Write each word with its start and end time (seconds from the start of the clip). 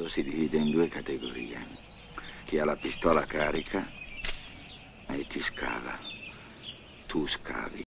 mondo 0.00 0.08
si 0.08 0.22
divide 0.22 0.56
in 0.56 0.70
due 0.70 0.88
categorie. 0.88 1.58
Chi 2.46 2.58
ha 2.58 2.64
la 2.64 2.76
pistola 2.76 3.24
carica 3.24 3.86
e 5.08 5.26
chi 5.26 5.40
scava. 5.40 5.98
Tu 7.06 7.26
scavi. 7.26 7.82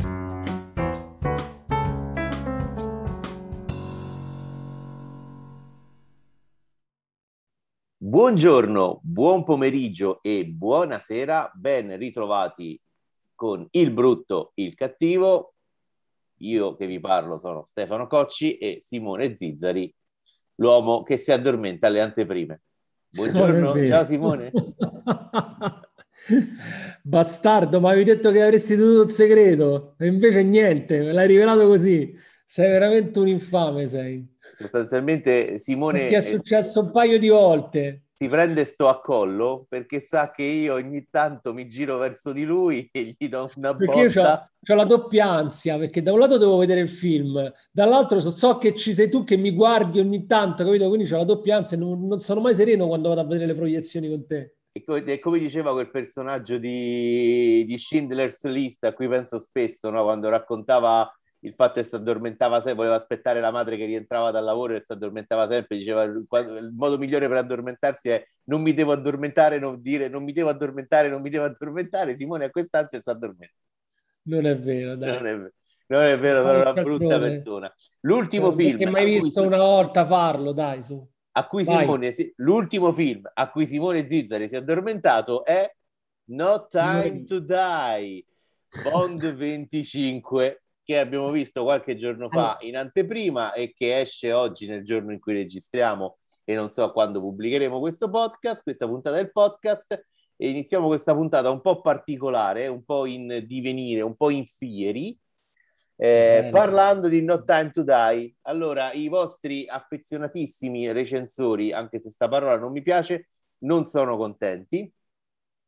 Buongiorno, 7.97 8.99
buon 9.03 9.43
pomeriggio 9.45 10.21
e 10.21 10.45
buonasera, 10.45 11.51
ben 11.53 11.97
ritrovati 11.97 12.79
con 13.35 13.65
il 13.71 13.91
brutto, 13.91 14.51
il 14.55 14.73
cattivo. 14.73 15.53
Io 16.41 16.75
che 16.75 16.87
vi 16.87 16.99
parlo 16.99 17.39
sono 17.39 17.63
Stefano 17.65 18.07
Cocci 18.07 18.57
e 18.57 18.79
Simone 18.81 19.33
Zizzari, 19.33 19.93
l'uomo 20.61 21.01
che 21.03 21.17
si 21.17 21.31
addormenta 21.31 21.87
alle 21.87 22.01
anteprime. 22.01 22.61
Buongiorno, 23.09 23.73
ciao 23.87 24.05
Simone. 24.05 24.51
Bastardo, 27.01 27.79
ma 27.79 27.89
avevi 27.89 28.03
detto 28.05 28.31
che 28.31 28.43
avresti 28.43 28.75
tutto 28.75 29.01
il 29.01 29.09
segreto 29.09 29.95
e 29.97 30.05
invece 30.05 30.43
niente, 30.43 30.99
me 30.99 31.11
l'hai 31.11 31.27
rivelato 31.27 31.65
così. 31.67 32.15
Sei 32.45 32.69
veramente 32.69 33.17
un 33.19 33.27
infame, 33.27 33.87
sei. 33.87 34.23
Sostanzialmente 34.57 35.57
Simone... 35.57 36.05
Ti 36.05 36.13
è 36.13 36.21
successo 36.21 36.81
un 36.81 36.91
paio 36.91 37.17
di 37.17 37.29
volte 37.29 38.03
si 38.21 38.27
prende 38.27 38.65
sto 38.65 38.87
a 38.87 39.01
collo 39.01 39.65
perché 39.67 39.99
sa 39.99 40.29
che 40.29 40.43
io 40.43 40.75
ogni 40.75 41.07
tanto 41.09 41.55
mi 41.55 41.67
giro 41.67 41.97
verso 41.97 42.31
di 42.31 42.43
lui 42.43 42.87
e 42.91 43.15
gli 43.17 43.27
do 43.27 43.49
una 43.55 43.75
perché 43.75 44.05
botta. 44.05 44.47
Perché 44.59 44.73
ho 44.73 44.75
la 44.75 44.83
doppia 44.83 45.25
ansia, 45.25 45.79
perché 45.79 46.03
da 46.03 46.13
un 46.13 46.19
lato 46.19 46.37
devo 46.37 46.57
vedere 46.57 46.81
il 46.81 46.89
film, 46.89 47.51
dall'altro 47.71 48.19
so, 48.19 48.29
so, 48.29 48.59
che 48.59 48.75
ci 48.75 48.93
sei 48.93 49.09
tu 49.09 49.23
che 49.23 49.37
mi 49.37 49.49
guardi 49.49 49.97
ogni 49.97 50.27
tanto, 50.27 50.63
capito? 50.63 50.87
Quindi 50.87 51.11
ho 51.11 51.17
la 51.17 51.23
doppia 51.23 51.57
ansia, 51.57 51.77
non, 51.77 52.05
non, 52.05 52.19
sono 52.19 52.41
mai 52.41 52.53
sereno 52.53 52.85
quando 52.85 53.09
vado 53.09 53.21
a 53.21 53.25
vedere 53.25 53.47
le 53.47 53.55
proiezioni 53.55 54.07
con 54.07 54.23
te. 54.27 54.53
E 54.71 54.83
come, 54.83 55.03
e 55.03 55.17
come 55.17 55.39
diceva 55.39 55.71
quel 55.71 55.89
personaggio 55.89 56.59
di, 56.59 57.65
di 57.65 57.75
Schindler's 57.75 58.43
List 58.43 58.83
a 58.83 58.93
cui 58.93 59.07
penso 59.07 59.39
spesso, 59.39 59.89
no? 59.89 60.03
quando 60.03 60.29
raccontava 60.29 61.11
il 61.43 61.53
fatto 61.53 61.81
che 61.81 61.85
si 61.85 61.95
addormentava 61.95 62.55
sempre, 62.57 62.75
voleva 62.75 62.95
aspettare 62.95 63.39
la 63.39 63.51
madre 63.51 63.77
che 63.77 63.85
rientrava 63.85 64.31
dal 64.31 64.43
lavoro 64.43 64.75
e 64.75 64.83
si 64.83 64.91
addormentava 64.91 65.49
sempre, 65.49 65.77
diceva 65.77 66.03
il 66.03 66.73
modo 66.75 66.97
migliore 66.97 67.27
per 67.27 67.37
addormentarsi 67.37 68.09
è 68.09 68.23
non 68.45 68.61
mi 68.61 68.73
devo 68.73 68.91
addormentare, 68.91 69.57
non 69.57 69.81
dire 69.81 70.07
non 70.07 70.23
mi 70.23 70.33
devo 70.33 70.49
addormentare, 70.49 71.09
non 71.09 71.21
mi 71.21 71.29
devo 71.29 71.45
addormentare, 71.45 72.15
Simone 72.15 72.45
a 72.45 72.49
quest'ansia 72.49 72.99
si 72.99 73.09
addormenta. 73.09 73.55
Non 74.23 74.45
è 74.45 74.57
vero, 74.57 74.95
dai. 74.95 75.13
Non 75.13 75.25
è 75.25 75.35
vero. 75.37 75.51
Non 75.87 76.01
è 76.03 76.19
vero, 76.19 76.45
sono 76.45 76.61
una 76.61 76.73
brutta 76.73 77.19
persona. 77.19 77.73
L'ultimo 78.01 78.51
film. 78.51 78.77
Che 78.77 78.89
mai 78.89 79.19
visto 79.19 79.41
una 79.41 79.57
volta 79.57 80.05
farlo, 80.05 80.53
dai, 80.53 80.81
su. 80.81 81.05
A 81.33 81.47
cui 81.47 81.65
Simone, 81.65 82.13
l'ultimo 82.35 82.91
film 82.91 83.29
a 83.33 83.49
cui 83.49 83.65
Simone 83.65 84.05
Zizzari 84.05 84.47
si 84.47 84.55
è 84.55 84.57
addormentato 84.57 85.43
è 85.45 85.69
No 86.25 86.67
Time 86.69 87.23
to 87.23 87.39
Die, 87.39 88.25
Bond 88.83 89.33
25 89.33 90.60
che 90.83 90.99
abbiamo 90.99 91.31
visto 91.31 91.63
qualche 91.63 91.97
giorno 91.97 92.29
fa 92.29 92.57
in 92.61 92.75
anteprima 92.75 93.53
e 93.53 93.73
che 93.73 93.99
esce 93.99 94.31
oggi 94.33 94.67
nel 94.67 94.83
giorno 94.83 95.11
in 95.11 95.19
cui 95.19 95.33
registriamo 95.33 96.17
e 96.43 96.55
non 96.55 96.69
so 96.69 96.91
quando 96.91 97.19
pubblicheremo 97.19 97.79
questo 97.79 98.09
podcast, 98.09 98.63
questa 98.63 98.87
puntata 98.87 99.15
del 99.15 99.31
podcast 99.31 100.05
e 100.35 100.49
iniziamo 100.49 100.87
questa 100.87 101.13
puntata 101.13 101.49
un 101.51 101.61
po' 101.61 101.81
particolare, 101.81 102.67
un 102.67 102.83
po' 102.83 103.05
in 103.05 103.43
divenire, 103.45 104.01
un 104.01 104.15
po' 104.15 104.31
in 104.31 104.45
fieri, 104.45 105.17
eh, 105.95 106.49
parlando 106.51 107.07
di 107.07 107.21
No 107.21 107.43
Time 107.43 107.69
to 107.69 107.83
Die. 107.83 108.35
Allora, 108.41 108.91
i 108.91 109.07
vostri 109.07 109.67
affezionatissimi 109.67 110.91
recensori, 110.91 111.71
anche 111.71 112.01
se 112.01 112.09
sta 112.09 112.27
parola 112.27 112.57
non 112.57 112.71
mi 112.71 112.81
piace, 112.81 113.29
non 113.59 113.85
sono 113.85 114.17
contenti. 114.17 114.91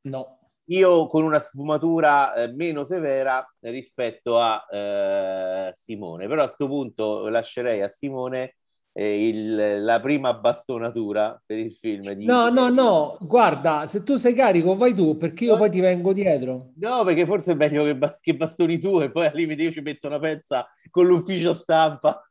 No. 0.08 0.40
Io 0.68 1.08
con 1.08 1.24
una 1.24 1.40
sfumatura 1.40 2.34
eh, 2.36 2.54
meno 2.54 2.86
severa 2.86 3.46
rispetto 3.60 4.40
a 4.40 4.66
eh, 4.70 5.72
Simone, 5.74 6.28
però 6.28 6.42
a 6.42 6.46
questo 6.46 6.68
punto 6.68 7.28
lascerei 7.28 7.82
a 7.82 7.90
Simone 7.90 8.56
eh, 8.94 9.28
il, 9.28 9.84
la 9.84 10.00
prima 10.00 10.34
bastonatura 10.34 11.42
per 11.46 11.58
il 11.58 11.74
film. 11.74 12.14
Di... 12.14 12.26
No, 12.26 12.50
no, 12.50 12.70
no, 12.70 13.18
guarda, 13.22 13.86
se 13.88 14.04
tu 14.04 14.16
sei 14.16 14.34
carico 14.34 14.76
vai 14.76 14.94
tu 14.94 15.18
perché 15.18 15.46
io 15.46 15.54
no. 15.54 15.58
poi 15.58 15.70
ti 15.70 15.80
vengo 15.80 16.14
dietro. 16.14 16.72
No, 16.76 17.04
perché 17.04 17.26
forse 17.26 17.52
è 17.52 17.56
meglio 17.56 17.84
che, 17.84 17.98
che 18.22 18.36
bastoni 18.36 18.80
tu 18.80 19.02
e 19.02 19.12
poi 19.12 19.26
al 19.26 19.36
limite 19.36 19.64
io 19.64 19.72
ci 19.72 19.82
metto 19.82 20.08
una 20.08 20.20
pezza 20.20 20.68
con 20.90 21.08
l'ufficio 21.08 21.54
stampa. 21.54 22.22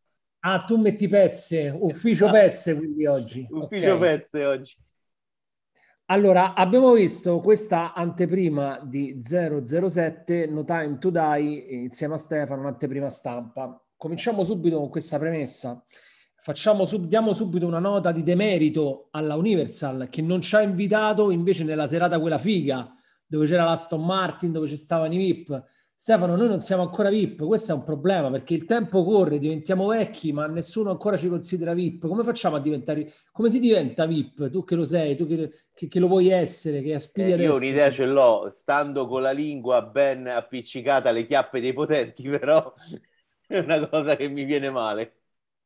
Ah, 0.44 0.64
tu 0.64 0.76
metti 0.76 1.08
pezze, 1.08 1.72
ufficio 1.76 2.30
pezze 2.30 2.76
quindi 2.76 3.06
oggi. 3.06 3.46
Ufficio 3.50 3.94
okay. 3.94 3.98
pezze 4.18 4.44
oggi. 4.44 4.74
Allora, 6.12 6.52
abbiamo 6.52 6.92
visto 6.92 7.40
questa 7.40 7.94
anteprima 7.94 8.78
di 8.84 9.22
007, 9.24 10.46
No 10.46 10.62
Time 10.62 10.98
to 10.98 11.08
Die, 11.08 11.58
insieme 11.70 12.12
a 12.12 12.18
Stefano, 12.18 12.60
un'anteprima 12.60 13.08
stampa. 13.08 13.82
Cominciamo 13.96 14.44
subito 14.44 14.76
con 14.76 14.90
questa 14.90 15.18
premessa. 15.18 15.82
Facciamo 16.34 16.84
diamo 17.06 17.32
subito 17.32 17.66
una 17.66 17.78
nota 17.78 18.12
di 18.12 18.22
demerito 18.22 19.08
alla 19.12 19.36
Universal 19.36 20.08
che 20.10 20.20
non 20.20 20.42
ci 20.42 20.54
ha 20.54 20.60
invitato 20.60 21.30
invece 21.30 21.64
nella 21.64 21.86
serata 21.86 22.20
quella 22.20 22.36
figa, 22.36 22.94
dove 23.26 23.46
c'era 23.46 23.64
l'Aston 23.64 24.04
Martin, 24.04 24.52
dove 24.52 24.68
ci 24.68 24.76
stavano 24.76 25.14
i 25.14 25.16
VIP 25.16 25.64
Stefano, 26.02 26.34
noi 26.34 26.48
non 26.48 26.58
siamo 26.58 26.82
ancora 26.82 27.10
VIP, 27.10 27.46
questo 27.46 27.70
è 27.70 27.74
un 27.76 27.84
problema 27.84 28.28
perché 28.28 28.54
il 28.54 28.64
tempo 28.64 29.04
corre, 29.04 29.38
diventiamo 29.38 29.86
vecchi, 29.86 30.32
ma 30.32 30.48
nessuno 30.48 30.90
ancora 30.90 31.16
ci 31.16 31.28
considera 31.28 31.74
VIP. 31.74 32.08
Come 32.08 32.24
facciamo 32.24 32.56
a 32.56 32.60
diventare 32.60 33.08
Come 33.30 33.50
si 33.50 33.60
diventa 33.60 34.04
VIP? 34.04 34.50
Tu 34.50 34.64
che 34.64 34.74
lo 34.74 34.84
sei, 34.84 35.14
tu 35.14 35.28
che, 35.28 35.52
che, 35.72 35.86
che 35.86 36.00
lo 36.00 36.08
vuoi 36.08 36.28
essere, 36.28 36.82
che 36.82 36.94
aspiri 36.94 37.30
eh, 37.34 37.44
Io 37.44 37.54
un'idea 37.54 37.88
ce 37.88 38.06
l'ho, 38.06 38.48
stando 38.50 39.06
con 39.06 39.22
la 39.22 39.30
lingua 39.30 39.80
ben 39.82 40.26
appiccicata 40.26 41.10
alle 41.10 41.24
chiappe 41.24 41.60
dei 41.60 41.72
potenti, 41.72 42.26
però 42.28 42.74
è 43.46 43.58
una 43.58 43.88
cosa 43.88 44.16
che 44.16 44.26
mi 44.26 44.42
viene 44.42 44.70
male. 44.70 45.18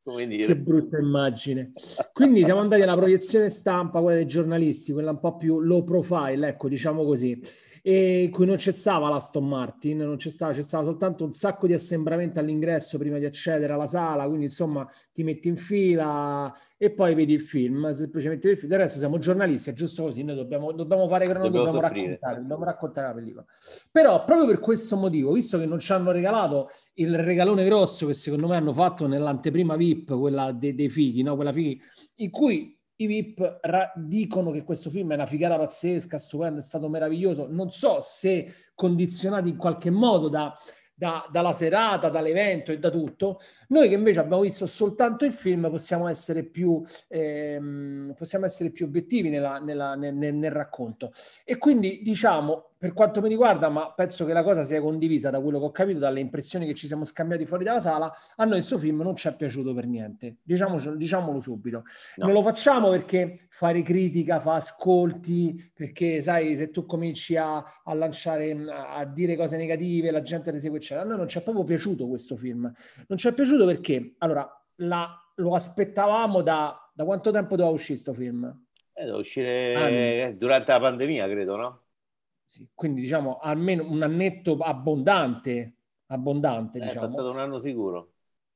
Come 0.03 0.27
dire. 0.27 0.45
Che 0.45 0.55
brutta 0.55 0.99
immagine. 0.99 1.73
Quindi 2.13 2.43
siamo 2.43 2.59
andati 2.59 2.83
alla 2.83 2.95
proiezione 2.95 3.49
stampa, 3.49 4.01
quella 4.01 4.17
dei 4.17 4.27
giornalisti, 4.27 4.93
quella 4.93 5.09
un 5.09 5.19
po' 5.19 5.35
più 5.35 5.59
low 5.59 5.83
profile, 5.83 6.49
ecco, 6.49 6.69
diciamo 6.69 7.03
così 7.03 7.41
e 7.89 8.23
in 8.23 8.31
cui 8.31 8.45
non 8.45 8.57
cessava 8.57 9.07
l'Aston 9.07 9.47
Martin, 9.47 9.99
non 9.99 10.19
cessava, 10.19 10.51
c'è 10.51 10.61
stato 10.61 10.87
soltanto 10.87 11.23
un 11.23 11.31
sacco 11.31 11.67
di 11.67 11.73
assembramento 11.73 12.37
all'ingresso 12.37 12.97
prima 12.97 13.17
di 13.17 13.23
accedere 13.23 13.71
alla 13.71 13.87
sala, 13.87 14.27
quindi 14.27 14.43
insomma 14.43 14.85
ti 15.13 15.23
metti 15.23 15.47
in 15.47 15.55
fila 15.55 16.53
e 16.75 16.91
poi 16.91 17.15
vedi 17.15 17.31
il 17.31 17.39
film, 17.39 17.89
semplicemente 17.93 18.49
il 18.49 18.57
film. 18.57 18.67
Del 18.71 18.79
resto 18.79 18.97
siamo 18.97 19.19
giornalisti, 19.19 19.69
è 19.69 19.73
giusto 19.73 20.03
così, 20.03 20.21
noi 20.23 20.35
dobbiamo, 20.35 20.73
dobbiamo 20.73 21.07
fare 21.07 21.27
noi 21.27 21.35
dobbiamo, 21.35 21.71
dobbiamo 21.71 21.79
raccontare, 21.79 22.41
dobbiamo 22.41 22.63
raccontare 22.65 23.07
la 23.07 23.13
pellicola. 23.13 23.45
Però 23.89 24.25
proprio 24.25 24.47
per 24.47 24.59
questo 24.59 24.97
motivo, 24.97 25.31
visto 25.31 25.57
che 25.57 25.65
non 25.65 25.79
ci 25.79 25.93
hanno 25.93 26.11
regalato 26.11 26.67
il 26.95 27.17
regalone 27.17 27.63
grosso 27.63 28.05
che 28.05 28.13
secondo 28.13 28.47
me 28.47 28.57
hanno 28.57 28.73
fatto 28.73 29.07
nell'anteprima 29.07 29.77
VIP, 29.77 30.13
quella 30.19 30.51
dei, 30.51 30.75
dei 30.75 30.89
fighi, 30.89 31.23
no? 31.23 31.35
quella 31.35 31.53
fighi, 31.53 31.79
in 32.15 32.31
cui 32.31 32.76
i 32.97 33.07
VIP 33.07 33.59
ra- 33.61 33.91
dicono 33.95 34.51
che 34.51 34.63
questo 34.63 34.89
film 34.89 35.11
è 35.11 35.15
una 35.15 35.25
figata 35.25 35.57
pazzesca, 35.57 36.17
stupendo, 36.17 36.59
è 36.59 36.63
stato 36.63 36.89
meraviglioso. 36.89 37.47
Non 37.49 37.69
so 37.69 37.99
se 38.01 38.53
condizionati 38.73 39.49
in 39.49 39.57
qualche 39.57 39.89
modo 39.89 40.29
da, 40.29 40.57
da, 40.93 41.27
dalla 41.31 41.53
serata, 41.53 42.09
dall'evento 42.09 42.71
e 42.71 42.79
da 42.79 42.89
tutto. 42.89 43.39
Noi 43.67 43.89
che 43.89 43.95
invece 43.95 44.19
abbiamo 44.19 44.41
visto 44.41 44.65
soltanto 44.65 45.25
il 45.25 45.31
film 45.31 45.69
possiamo 45.69 46.07
essere 46.07 46.43
più, 46.43 46.81
ehm, 47.07 48.13
possiamo 48.17 48.45
essere 48.45 48.69
più 48.69 48.85
obiettivi 48.85 49.29
nella, 49.29 49.59
nella, 49.59 49.95
nel, 49.95 50.13
nel, 50.13 50.51
racconto. 50.51 51.11
E 51.43 51.57
quindi 51.57 52.01
diciamo, 52.01 52.71
per 52.77 52.93
quanto 52.93 53.21
mi 53.21 53.27
riguarda, 53.27 53.69
ma 53.69 53.91
penso 53.91 54.23
che 54.25 54.33
la 54.33 54.43
cosa 54.43 54.61
sia 54.61 54.79
condivisa 54.79 55.31
da 55.31 55.41
quello 55.41 55.57
che 55.57 55.65
ho 55.65 55.71
capito, 55.71 55.97
dalle 55.97 56.19
impressioni 56.19 56.67
che 56.67 56.75
ci 56.75 56.85
siamo 56.85 57.03
scambiati 57.03 57.45
fuori 57.45 57.63
dalla 57.63 57.79
sala, 57.79 58.13
a 58.35 58.43
noi 58.43 58.53
questo 58.53 58.77
film 58.77 59.01
non 59.01 59.15
ci 59.15 59.27
è 59.27 59.35
piaciuto 59.35 59.73
per 59.73 59.87
niente. 59.87 60.37
Diciamolo, 60.43 60.95
diciamolo 60.95 61.39
subito. 61.39 61.83
No. 62.17 62.25
Non 62.25 62.33
lo 62.33 62.43
facciamo 62.43 62.89
perché 62.89 63.47
fare 63.49 63.81
critica 63.81 64.39
fa 64.39 64.55
ascolti, 64.55 65.71
perché 65.73 66.21
sai, 66.21 66.55
se 66.55 66.69
tu 66.69 66.85
cominci 66.85 67.35
a, 67.35 67.57
a 67.57 67.93
lanciare, 67.95 68.55
a 68.69 69.03
dire 69.05 69.35
cose 69.35 69.57
negative, 69.57 70.11
la 70.11 70.21
gente 70.21 70.51
ne 70.51 70.59
segue, 70.59 70.77
eccetera. 70.77 71.01
A 71.01 71.07
noi 71.07 71.17
non 71.17 71.27
ci 71.27 71.39
è 71.39 71.41
proprio 71.41 71.63
piaciuto 71.63 72.07
questo 72.07 72.35
film. 72.35 72.71
Non 73.07 73.17
ci 73.17 73.27
è 73.27 73.33
piaciuto 73.33 73.56
perché, 73.65 74.15
allora, 74.19 74.47
la, 74.75 75.31
lo 75.35 75.53
aspettavamo 75.53 76.41
da, 76.41 76.91
da 76.93 77.05
quanto 77.05 77.31
tempo 77.31 77.55
doveva 77.55 77.73
uscire 77.73 77.99
questo 77.99 78.13
film? 78.13 78.65
Eh, 78.93 79.05
deve 79.05 79.17
uscire 79.17 79.75
Anni. 79.75 80.37
durante 80.37 80.71
la 80.71 80.79
pandemia, 80.79 81.27
credo, 81.27 81.55
no? 81.55 81.81
Sì, 82.43 82.67
quindi 82.73 83.01
diciamo 83.01 83.39
almeno 83.39 83.89
un 83.89 84.01
annetto 84.01 84.57
abbondante, 84.57 85.75
abbondante, 86.07 86.77
eh, 86.77 86.81
diciamo. 86.81 87.05
È 87.05 87.09
passato 87.09 87.29
un 87.29 87.39
anno 87.39 87.59
sicuro. 87.59 88.13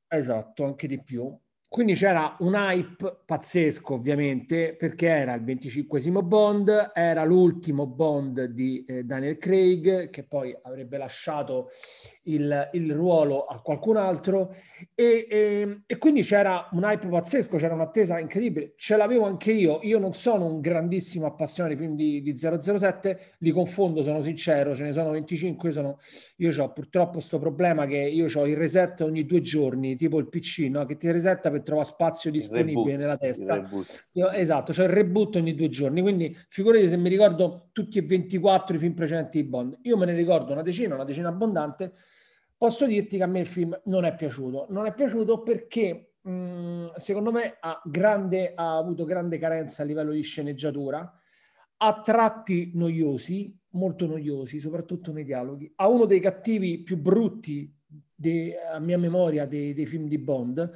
Esatto, 0.08 0.64
anche 0.64 0.86
di 0.86 1.02
più. 1.02 1.38
Quindi 1.72 1.94
c'era 1.94 2.36
un 2.40 2.52
hype 2.52 3.22
pazzesco, 3.24 3.94
ovviamente, 3.94 4.76
perché 4.78 5.06
era 5.06 5.32
il 5.32 5.42
25 5.42 6.22
Bond, 6.22 6.90
era 6.92 7.24
l'ultimo 7.24 7.86
Bond 7.86 8.44
di 8.44 8.84
eh, 8.86 9.04
Daniel 9.04 9.38
Craig, 9.38 10.10
che 10.10 10.22
poi 10.22 10.54
avrebbe 10.64 10.98
lasciato 10.98 11.70
il, 12.24 12.68
il 12.74 12.92
ruolo 12.92 13.46
a 13.46 13.58
qualcun 13.62 13.96
altro, 13.96 14.54
e, 14.94 15.26
e, 15.30 15.80
e, 15.86 15.96
quindi 15.96 16.20
c'era 16.20 16.68
un 16.72 16.82
hype 16.82 17.08
pazzesco, 17.08 17.56
c'era 17.56 17.72
un'attesa 17.72 18.18
incredibile. 18.18 18.74
Ce 18.76 18.94
l'avevo 18.94 19.24
anche 19.24 19.52
io. 19.52 19.80
Io 19.82 19.98
non 19.98 20.12
sono 20.12 20.44
un 20.44 20.60
grandissimo 20.60 21.24
appassionato 21.24 21.74
di 21.74 21.80
film 21.80 21.96
di, 21.96 22.20
di 22.20 22.36
007, 22.36 23.18
li 23.38 23.50
confondo, 23.50 24.02
sono 24.02 24.20
sincero, 24.20 24.74
ce 24.74 24.84
ne 24.84 24.92
sono 24.92 25.08
25. 25.12 25.70
Io, 25.70 25.74
sono, 25.74 25.98
io 26.36 26.62
ho 26.62 26.70
purtroppo 26.70 27.12
questo 27.12 27.38
problema 27.38 27.86
che 27.86 27.96
io 27.96 28.26
ho 28.30 28.46
il 28.46 28.58
reset 28.58 29.00
ogni 29.00 29.24
due 29.24 29.40
giorni, 29.40 29.96
tipo 29.96 30.18
il 30.18 30.28
PC, 30.28 30.68
no? 30.68 30.84
che 30.84 30.98
ti 30.98 31.10
resetta 31.10 31.50
per 31.50 31.60
trovare 31.62 31.86
spazio 31.86 32.30
disponibile 32.30 32.96
reboot, 32.96 33.00
nella 33.00 33.16
testa. 33.16 33.68
Io, 34.12 34.30
esatto, 34.30 34.72
cioè 34.72 34.86
il 34.86 34.92
reboot 34.92 35.36
ogni 35.36 35.54
due 35.54 35.68
giorni. 35.68 36.00
Quindi 36.00 36.36
figurati 36.48 36.88
se 36.88 36.96
mi 36.96 37.08
ricordo 37.08 37.68
tutti 37.72 37.98
e 37.98 38.02
24 38.02 38.76
i 38.76 38.78
film 38.78 38.94
precedenti 38.94 39.42
di 39.42 39.48
Bond. 39.48 39.78
Io 39.82 39.96
me 39.96 40.06
ne 40.06 40.14
ricordo 40.14 40.52
una 40.52 40.62
decina, 40.62 40.94
una 40.94 41.04
decina 41.04 41.28
abbondante. 41.28 41.92
Posso 42.56 42.86
dirti 42.86 43.16
che 43.16 43.22
a 43.22 43.26
me 43.26 43.40
il 43.40 43.46
film 43.46 43.78
non 43.84 44.04
è 44.04 44.14
piaciuto. 44.14 44.66
Non 44.70 44.86
è 44.86 44.94
piaciuto 44.94 45.42
perché 45.42 46.12
mh, 46.22 46.86
secondo 46.96 47.32
me 47.32 47.56
ha, 47.60 47.80
grande, 47.84 48.52
ha 48.54 48.76
avuto 48.76 49.04
grande 49.04 49.38
carenza 49.38 49.82
a 49.82 49.86
livello 49.86 50.12
di 50.12 50.22
sceneggiatura, 50.22 51.12
a 51.76 52.00
tratti 52.00 52.70
noiosi, 52.74 53.56
molto 53.70 54.06
noiosi, 54.06 54.60
soprattutto 54.60 55.12
nei 55.12 55.24
dialoghi. 55.24 55.72
Ha 55.76 55.88
uno 55.88 56.04
dei 56.04 56.20
cattivi 56.20 56.82
più 56.82 56.96
brutti 56.96 57.74
de, 58.14 58.56
a 58.72 58.78
mia 58.78 58.98
memoria 58.98 59.46
dei, 59.46 59.74
dei 59.74 59.86
film 59.86 60.06
di 60.06 60.18
Bond 60.18 60.70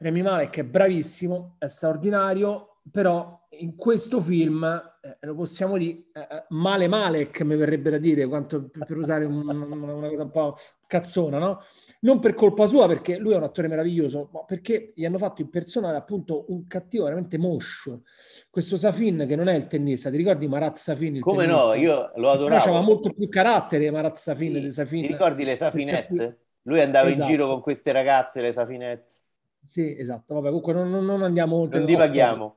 Remy 0.00 0.22
Malek 0.22 0.56
è 0.56 0.64
bravissimo, 0.64 1.56
è 1.58 1.66
straordinario, 1.66 2.78
però 2.90 3.38
in 3.58 3.76
questo 3.76 4.18
film, 4.22 4.64
eh, 5.02 5.26
lo 5.26 5.34
possiamo 5.34 5.76
dire, 5.76 6.04
eh, 6.14 6.20
eh 6.20 6.44
male 6.48 6.88
Malek 6.88 7.42
mi 7.42 7.54
verrebbe 7.54 7.90
da 7.90 7.98
dire, 7.98 8.26
quanto, 8.26 8.70
per, 8.70 8.96
usare 8.96 9.26
un, 9.26 9.46
una 9.46 10.08
cosa 10.08 10.22
un 10.22 10.30
po' 10.30 10.56
cazzona, 10.86 11.36
no? 11.36 11.60
Non 12.00 12.18
per 12.18 12.32
colpa 12.32 12.66
sua, 12.66 12.86
perché 12.86 13.18
lui 13.18 13.34
è 13.34 13.36
un 13.36 13.42
attore 13.42 13.68
meraviglioso, 13.68 14.30
ma 14.32 14.42
perché 14.44 14.94
gli 14.94 15.04
hanno 15.04 15.18
fatto 15.18 15.42
impersonare 15.42 15.98
appunto 15.98 16.46
un 16.48 16.66
cattivo 16.66 17.04
veramente 17.04 17.36
moscio. 17.36 18.04
Questo 18.48 18.78
Safin, 18.78 19.26
che 19.28 19.36
non 19.36 19.48
è 19.48 19.54
il 19.54 19.66
tennista, 19.66 20.08
ti 20.08 20.16
ricordi 20.16 20.48
Marat 20.48 20.78
Safin? 20.78 21.20
Come 21.20 21.44
tennista? 21.44 21.66
no, 21.66 21.74
io 21.74 22.10
lo 22.14 22.30
adoravo. 22.30 22.62
Aveva 22.62 22.80
molto 22.80 23.12
più 23.12 23.28
carattere 23.28 23.90
Marat 23.90 24.16
Safin 24.16 24.54
sì. 24.54 24.60
di 24.62 24.70
Safin. 24.70 25.02
Ti 25.02 25.08
ricordi 25.08 25.44
le 25.44 25.56
Safinette? 25.56 26.38
Lui 26.64 26.80
andava 26.80 27.08
esatto. 27.08 27.24
in 27.24 27.30
giro 27.30 27.46
con 27.46 27.60
queste 27.60 27.92
ragazze, 27.92 28.40
le 28.40 28.52
Safinette. 28.52 29.19
Sì, 29.60 29.96
esatto. 29.96 30.34
Vabbè, 30.34 30.46
comunque 30.46 30.72
non, 30.72 30.90
non 31.04 31.22
andiamo 31.22 31.56
oltre. 31.56 31.78
Non 31.78 31.86
divaghiamo. 31.86 32.56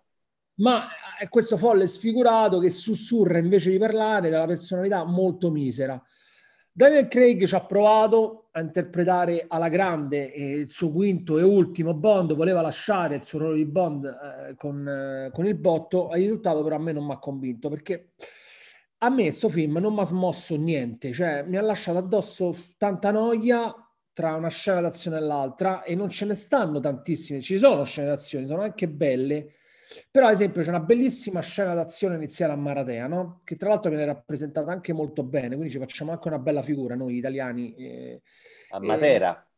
Ma 0.55 0.87
è 1.17 1.27
questo 1.29 1.57
folle 1.57 1.87
sfigurato 1.87 2.59
che 2.59 2.69
sussurra 2.69 3.37
invece 3.37 3.71
di 3.71 3.77
parlare 3.77 4.29
della 4.29 4.45
personalità 4.45 5.03
molto 5.03 5.51
misera. 5.51 6.01
Daniel 6.75 7.07
Craig 7.07 7.45
ci 7.45 7.53
ha 7.53 7.63
provato 7.65 8.49
a 8.51 8.59
interpretare 8.59 9.45
alla 9.47 9.69
grande 9.69 10.23
il 10.23 10.71
suo 10.71 10.91
quinto 10.91 11.37
e 11.37 11.43
ultimo 11.43 11.93
Bond, 11.93 12.33
voleva 12.33 12.61
lasciare 12.61 13.15
il 13.15 13.23
suo 13.23 13.39
ruolo 13.39 13.55
di 13.55 13.65
Bond 13.65 14.05
eh, 14.05 14.55
con, 14.55 14.87
eh, 14.87 15.29
con, 15.31 15.45
il 15.45 15.55
botto, 15.55 16.09
il 16.13 16.21
risultato 16.21 16.63
però 16.63 16.75
a 16.75 16.79
me 16.79 16.91
non 16.91 17.05
mi 17.05 17.11
ha 17.11 17.19
convinto 17.19 17.69
perché 17.69 18.13
a 18.99 19.09
me 19.09 19.23
questo 19.23 19.49
film 19.49 19.77
non 19.77 19.93
mi 19.93 19.99
ha 19.99 20.05
smosso 20.05 20.55
niente, 20.55 21.11
cioè 21.11 21.43
mi 21.43 21.57
ha 21.57 21.61
lasciato 21.61 21.99
addosso 21.99 22.55
tanta 22.77 23.11
noia 23.11 23.71
tra 24.13 24.35
una 24.35 24.49
scena 24.49 24.79
d'azione 24.79 25.17
e 25.17 25.21
l'altra 25.21 25.83
e 25.83 25.95
non 25.95 26.09
ce 26.09 26.25
ne 26.25 26.35
stanno 26.35 26.79
tantissime, 26.79 27.41
ci 27.41 27.57
sono 27.57 27.83
scene 27.83 28.07
d'azione, 28.07 28.47
sono 28.47 28.61
anche 28.61 28.87
belle, 28.87 29.53
però 30.09 30.27
ad 30.27 30.33
esempio 30.33 30.61
c'è 30.61 30.69
una 30.69 30.79
bellissima 30.79 31.41
scena 31.41 31.73
d'azione 31.73 32.15
iniziale 32.15 32.53
a 32.53 32.55
Maratea, 32.55 33.07
no? 33.07 33.41
che 33.43 33.55
tra 33.55 33.69
l'altro 33.69 33.89
viene 33.89 34.05
rappresentata 34.05 34.71
anche 34.71 34.93
molto 34.93 35.23
bene, 35.23 35.55
quindi 35.55 35.71
ci 35.71 35.79
facciamo 35.79 36.11
anche 36.11 36.27
una 36.27 36.39
bella 36.39 36.61
figura 36.61 36.95
noi 36.95 37.17
italiani. 37.17 37.75
Eh, 37.75 38.21
a 38.69 38.79
Matera. 38.79 39.41
Eh, 39.41 39.52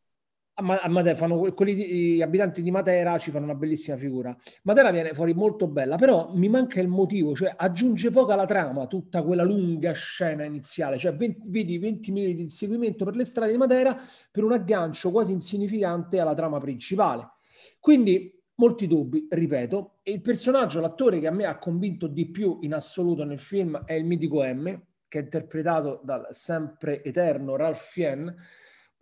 a, 0.58 0.88
Matera, 0.88 1.16
fanno, 1.16 1.54
quelli, 1.54 2.16
gli 2.16 2.22
abitanti 2.22 2.62
di 2.62 2.72
Matera 2.72 3.18
ci 3.18 3.32
fanno 3.32 3.44
una 3.46 3.56
bellissima 3.56 3.98
figura. 3.98 4.36
Matera 4.64 4.92
viene 4.92 5.14
fuori 5.14 5.34
molto 5.34 5.68
bella, 5.68 5.98
però 5.98 6.32
mi 6.34 6.48
manca 6.48 6.80
il 6.80 6.88
motivo, 6.88 7.36
cioè 7.36 7.54
aggiunge 7.56 8.10
poco 8.10 8.32
alla 8.32 8.46
trama 8.46 8.88
tutta 8.88 9.22
quella 9.22 9.44
lunga 9.44 9.92
scena 9.92 10.46
iniziale, 10.46 10.98
cioè 10.98 11.14
20, 11.14 11.50
vedi 11.50 11.78
20 11.78 12.12
minuti 12.12 12.36
di 12.36 12.42
inseguimento 12.42 13.04
per 13.04 13.16
le 13.16 13.26
strade 13.26 13.52
di 13.52 13.58
Matera 13.58 13.98
per 14.32 14.44
un 14.44 14.54
aggancio 14.54 15.12
quasi 15.12 15.34
insignificante 15.34 16.20
alla 16.20 16.34
trama 16.34 16.58
principale. 16.60 17.32
Quindi 17.80 18.42
molti 18.56 18.88
dubbi, 18.88 19.28
ripeto, 19.30 20.00
e 20.04 20.14
il 20.14 20.22
personaggio, 20.22 20.80
l'attore 20.80 21.20
che 21.20 21.28
a 21.28 21.32
me 21.32 21.46
ha 21.46 21.58
convinto 21.58 22.08
di 22.08 22.30
più 22.30 22.60
in 22.62 22.74
assoluto 22.74 23.26
nel 23.26 23.40
film 23.40 23.84
è 23.84 23.94
il 23.94 24.06
mitico 24.06 24.42
M, 24.42 24.82
che 25.10 25.20
è 25.20 25.24
interpretato 25.24 26.00
dal 26.04 26.28
sempre 26.32 27.04
eterno 27.04 27.58
Ralph 27.58 27.92
Fiennes, 27.92 28.34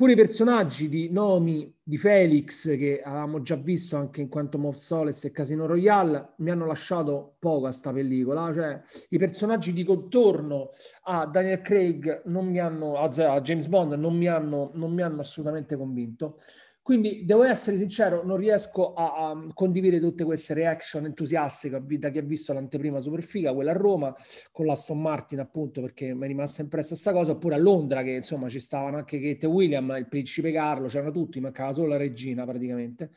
Pure 0.04 0.16
i 0.16 0.18
personaggi 0.18 0.90
di 0.90 1.10
Nomi, 1.10 1.74
di 1.82 1.98
Felix, 1.98 2.76
che 2.78 3.02
avevamo 3.02 3.42
già 3.42 3.56
visto 3.56 3.96
anche 3.96 4.20
in 4.20 4.28
Quantum 4.28 4.66
of 4.66 4.76
Solace 4.76 5.28
e 5.28 5.32
Casino 5.32 5.66
Royale, 5.66 6.34
mi 6.40 6.52
hanno 6.52 6.66
lasciato 6.66 7.38
poco 7.40 7.68
a 7.68 7.72
sta 7.72 7.94
pellicola. 7.94 8.54
Cioè, 8.54 8.82
i 9.12 9.18
personaggi 9.18 9.72
di 9.72 9.86
contorno 9.86 10.72
a 11.04 11.26
Daniel 11.26 11.62
Craig 11.62 12.24
non 12.26 12.48
mi 12.48 12.60
hanno, 12.60 12.98
a 12.98 13.08
James 13.40 13.68
Bond 13.68 13.94
non 13.94 14.18
mi 14.18 14.28
hanno, 14.28 14.72
non 14.74 14.92
mi 14.92 15.04
hanno 15.04 15.22
assolutamente 15.22 15.78
convinto. 15.78 16.36
Quindi 16.84 17.24
devo 17.24 17.44
essere 17.44 17.78
sincero, 17.78 18.26
non 18.26 18.36
riesco 18.36 18.94
a, 18.94 19.30
a 19.30 19.48
condividere 19.54 20.02
tutte 20.02 20.26
queste 20.26 20.54
reaction 20.54 21.06
entusiastiche 21.06 21.82
da 21.98 22.10
chi 22.10 22.18
ha 22.18 22.22
visto 22.22 22.52
l'anteprima 22.52 23.00
super 23.00 23.24
figa, 23.24 23.54
quella 23.54 23.72
a 23.72 23.74
Roma, 23.74 24.14
con 24.52 24.66
l'Aston 24.66 25.00
Martin 25.00 25.40
appunto 25.40 25.80
perché 25.80 26.14
mi 26.14 26.26
è 26.26 26.28
rimasta 26.28 26.62
impressa 26.62 26.90
questa 26.90 27.14
cosa, 27.14 27.32
oppure 27.32 27.56
a 27.56 27.58
Londra 27.58 28.04
che 28.04 28.12
insomma 28.12 28.50
ci 28.50 28.60
stavano 28.60 28.98
anche 28.98 29.22
Kate 29.22 29.48
William, 29.48 29.96
il 29.98 30.10
principe 30.10 30.52
Carlo, 30.52 30.90
c'erano 30.90 31.12
tutti, 31.12 31.40
mancava 31.40 31.72
solo 31.72 31.88
la 31.88 31.98
regina 31.98 32.44
praticamente. 32.44 33.12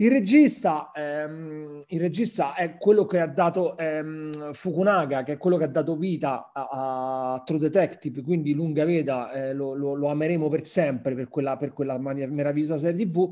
Il 0.00 0.10
regista, 0.10 0.92
ehm, 0.94 1.84
il 1.88 2.00
regista, 2.00 2.54
è 2.54 2.78
quello 2.78 3.04
che 3.04 3.20
ha 3.20 3.26
dato 3.26 3.76
ehm, 3.76 4.54
Fukunaga, 4.54 5.22
che 5.24 5.32
è 5.32 5.36
quello 5.36 5.58
che 5.58 5.64
ha 5.64 5.68
dato 5.68 5.94
vita 5.94 6.52
a, 6.54 7.34
a 7.34 7.42
True 7.44 7.58
Detective, 7.58 8.22
quindi 8.22 8.54
lunga 8.54 8.86
veda, 8.86 9.30
eh, 9.30 9.52
lo, 9.52 9.74
lo, 9.74 9.92
lo, 9.92 10.08
ameremo 10.08 10.48
per 10.48 10.64
sempre 10.64 11.14
per 11.14 11.28
quella, 11.28 11.58
per 11.58 11.74
quella 11.74 11.98
meravigliosa 11.98 12.78
serie 12.78 13.04
TV. 13.04 13.30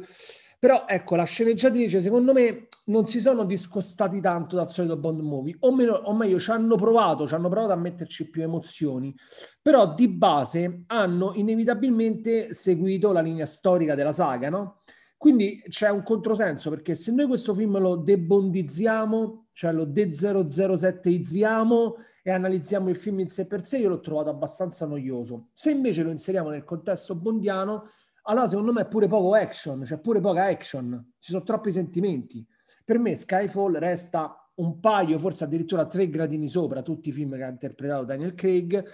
Però 0.59 0.85
ecco, 0.87 1.17
la 1.17 1.25
sceneggiatrice, 1.25 2.03
secondo 2.03 2.35
me, 2.35 2.69
non 2.87 3.07
si 3.07 3.19
sono 3.19 3.45
discostati 3.45 4.21
tanto 4.21 4.55
dal 4.55 4.69
solito 4.69 4.99
Bond 4.99 5.21
movie, 5.21 5.57
o, 5.61 5.75
meno, 5.75 5.95
o 5.95 6.15
meglio, 6.15 6.39
ci 6.39 6.51
hanno 6.51 6.75
provato, 6.75 7.27
ci 7.27 7.33
hanno 7.33 7.49
provato 7.49 7.73
a 7.73 7.77
metterci 7.77 8.29
più 8.29 8.43
emozioni, 8.43 9.15
però 9.63 9.95
di 9.95 10.09
base 10.09 10.83
hanno 10.89 11.33
inevitabilmente 11.35 12.53
seguito 12.53 13.11
la 13.11 13.23
linea 13.23 13.47
storica 13.47 13.95
della 13.95 14.13
saga, 14.13 14.51
no? 14.51 14.81
Quindi 15.19 15.61
c'è 15.69 15.91
un 15.91 16.05
controsenso 16.05 16.71
perché 16.71 16.95
se 16.95 17.11
noi 17.11 17.27
questo 17.27 17.53
film 17.53 17.77
lo 17.81 17.97
debondizziamo, 17.97 19.49
cioè 19.53 19.73
lo 19.73 19.85
de007izziamo 19.85 21.95
e 22.23 22.31
analizziamo 22.31 22.89
il 22.89 22.95
film 22.95 23.19
in 23.19 23.29
sé 23.29 23.49
per 23.49 23.65
sé, 23.65 23.79
io 23.79 23.89
l'ho 23.89 23.99
trovato 23.99 24.31
abbastanza 24.31 24.87
noioso. 24.87 25.49
Se 25.53 25.73
invece 25.73 26.05
lo 26.05 26.11
inseriamo 26.11 26.51
nel 26.51 26.63
contesto 26.63 27.17
bondiano, 27.17 27.89
allora 28.23 28.47
secondo 28.47 28.73
me 28.73 28.83
è 28.83 28.87
pure 28.87 29.09
poco 29.09 29.35
action, 29.35 29.85
cioè 29.85 29.99
pure 29.99 30.21
poca 30.21 30.45
action, 30.45 31.15
ci 31.19 31.33
sono 31.33 31.43
troppi 31.43 31.73
sentimenti. 31.73 32.47
Per 32.85 33.01
me 33.01 33.17
Skyfall 33.17 33.77
resta 33.79 34.49
un 34.55 34.79
paio, 34.79 35.19
forse 35.19 35.43
addirittura 35.43 35.87
tre 35.87 36.09
gradini 36.09 36.49
sopra 36.49 36.83
tutti 36.83 37.09
i 37.09 37.13
film 37.13 37.35
che 37.35 37.43
ha 37.43 37.49
interpretato 37.49 38.05
Daniel 38.05 38.35
Craig, 38.35 38.87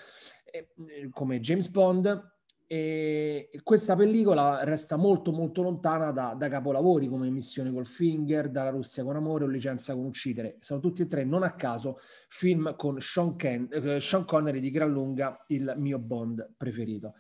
eh, 0.51 0.71
come 1.11 1.41
James 1.41 1.69
Bond, 1.69 2.34
e 2.67 3.51
questa 3.63 3.95
pellicola 3.95 4.65
resta 4.65 4.97
molto 4.97 5.33
molto 5.33 5.63
lontana 5.63 6.11
da, 6.13 6.35
da 6.37 6.49
capolavori 6.49 7.09
come 7.09 7.29
Missione 7.29 7.73
col 7.73 7.87
Finger, 7.87 8.49
Dalla 8.51 8.71
Russia 8.71 9.05
con 9.05 9.17
amore 9.17 9.45
o 9.45 9.47
Licenza 9.47 9.95
con 9.95 10.07
uccidere. 10.07 10.57
Sono 10.61 10.81
tutti 10.81 11.03
e 11.03 11.07
tre, 11.07 11.25
non 11.25 11.43
a 11.43 11.55
caso, 11.55 11.99
film 12.29 12.75
con 12.77 13.01
Sean, 13.01 13.37
Ken, 13.37 13.69
eh, 13.71 14.01
Sean 14.01 14.25
Connery 14.25 14.61
di 14.61 14.71
gran 14.71 14.91
lunga 14.91 15.45
il 15.49 15.75
mio 15.77 15.99
Bond 15.99 16.55
preferito. 16.57 17.15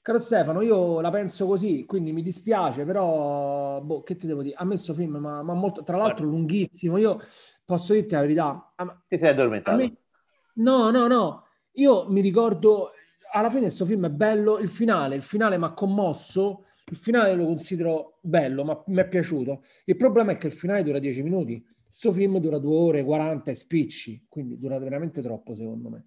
Caro 0.00 0.18
Stefano, 0.18 0.60
io 0.60 1.00
la 1.00 1.10
penso 1.10 1.46
così, 1.46 1.86
quindi 1.86 2.12
mi 2.12 2.20
dispiace, 2.22 2.84
però 2.84 3.80
boh, 3.80 4.02
che 4.02 4.16
ti 4.16 4.26
devo 4.26 4.42
dire? 4.42 4.54
A 4.54 4.64
me 4.64 4.74
questo 4.74 4.92
film, 4.92 5.16
ma, 5.16 5.42
ma 5.42 5.54
molto, 5.54 5.82
tra 5.82 5.96
l'altro 5.96 6.26
lunghissimo, 6.26 6.98
io 6.98 7.18
posso 7.64 7.94
dirti 7.94 8.14
la 8.14 8.20
verità. 8.20 8.74
Ti 9.08 9.18
sei 9.18 9.30
addormentato? 9.30 9.78
Me, 9.78 9.96
no, 10.56 10.90
no, 10.90 11.06
no. 11.06 11.46
Io 11.76 12.06
mi 12.10 12.20
ricordo 12.20 12.90
alla 13.34 13.50
fine 13.50 13.62
questo 13.62 13.84
film 13.84 14.06
è 14.06 14.10
bello, 14.10 14.58
il 14.58 14.68
finale, 14.68 15.16
il 15.16 15.22
finale 15.22 15.58
mi 15.58 15.64
ha 15.64 15.72
commosso, 15.72 16.66
il 16.86 16.96
finale 16.96 17.34
lo 17.34 17.46
considero 17.46 18.18
bello, 18.20 18.64
ma 18.64 18.80
mi 18.86 19.00
è 19.00 19.08
piaciuto. 19.08 19.62
Il 19.86 19.96
problema 19.96 20.32
è 20.32 20.36
che 20.36 20.46
il 20.46 20.52
finale 20.52 20.84
dura 20.84 21.00
10 21.00 21.22
minuti, 21.22 21.64
questo 21.84 22.12
film 22.12 22.38
dura 22.38 22.58
2 22.58 22.76
ore 22.76 23.04
40 23.04 23.50
e 23.50 23.54
spicci, 23.54 24.26
quindi 24.28 24.58
dura 24.58 24.78
veramente 24.78 25.20
troppo 25.20 25.54
secondo 25.54 25.88
me. 25.88 26.06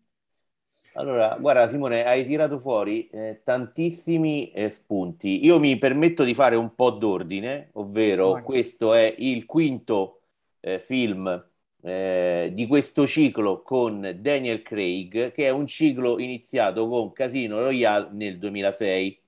Allora, 0.93 1.37
guarda 1.39 1.67
Simone, 1.67 2.05
hai 2.05 2.25
tirato 2.25 2.59
fuori 2.59 3.07
eh, 3.09 3.41
tantissimi 3.43 4.51
eh, 4.51 4.69
spunti. 4.69 5.45
Io 5.45 5.59
mi 5.59 5.77
permetto 5.77 6.23
di 6.23 6.33
fare 6.33 6.55
un 6.55 6.73
po' 6.75 6.91
d'ordine, 6.91 7.69
ovvero 7.73 8.41
questo 8.41 8.93
è 8.93 9.13
il 9.17 9.45
quinto 9.45 10.21
eh, 10.61 10.79
film 10.79 11.45
eh, 11.81 12.51
di 12.53 12.67
questo 12.67 13.05
ciclo 13.07 13.61
con 13.61 14.17
Daniel 14.19 14.61
Craig, 14.61 15.31
che 15.31 15.45
è 15.45 15.49
un 15.49 15.67
ciclo 15.67 16.19
iniziato 16.19 16.87
con 16.87 17.11
Casino 17.13 17.59
Royale 17.59 18.09
nel 18.11 18.37
2006. 18.39 19.19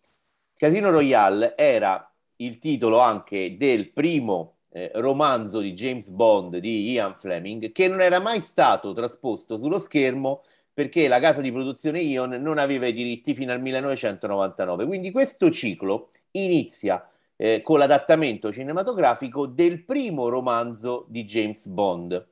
Casino 0.56 0.89
Royale 0.89 1.56
era 1.56 2.12
il 2.38 2.60
titolo 2.60 3.00
anche 3.00 3.58
del 3.58 3.91
primo 3.91 4.56
eh, 4.72 4.91
romanzo 4.96 5.60
di 5.60 5.74
James 5.74 6.10
Bond 6.10 6.58
di 6.58 6.91
Ian 6.91 7.15
Fleming, 7.15 7.72
che 7.72 7.88
non 7.88 8.01
era 8.01 8.20
mai 8.20 8.41
stato 8.41 8.94
trasposto 8.94 9.58
sullo 9.58 9.79
schermo 9.79 10.44
perché 10.74 11.08
la 11.08 11.20
casa 11.20 11.41
di 11.41 11.51
produzione 11.51 12.00
Ion 12.01 12.32
non 12.41 12.58
aveva 12.58 12.88
i 12.88 12.94
diritti 12.94 13.34
fino 13.34 13.51
al 13.51 13.62
1999. 13.62 14.86
Quindi 14.86 15.12
questo 15.12 15.51
ciclo 15.51 16.12
inizia 16.32 17.06
eh, 17.36 17.62
con 17.62 17.79
l'adattamento 17.79 18.51
cinematografico 18.51 19.46
del 19.46 19.84
primo 19.84 20.29
romanzo 20.29 21.06
di 21.10 21.25
James 21.25 21.65
Bond. 21.68 22.27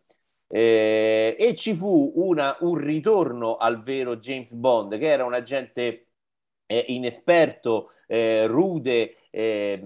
Eh, 0.49 1.35
e 1.37 1.55
ci 1.55 1.73
fu 1.75 2.13
una, 2.15 2.55
un 2.61 2.75
ritorno 2.75 3.57
al 3.57 3.83
vero 3.83 4.17
James 4.17 4.53
Bond, 4.53 4.97
che 4.97 5.07
era 5.07 5.25
un 5.25 5.33
agente 5.33 6.07
eh, 6.65 6.85
inesperto, 6.87 7.91
eh, 8.07 8.45
rude, 8.47 9.15
eh, 9.29 9.79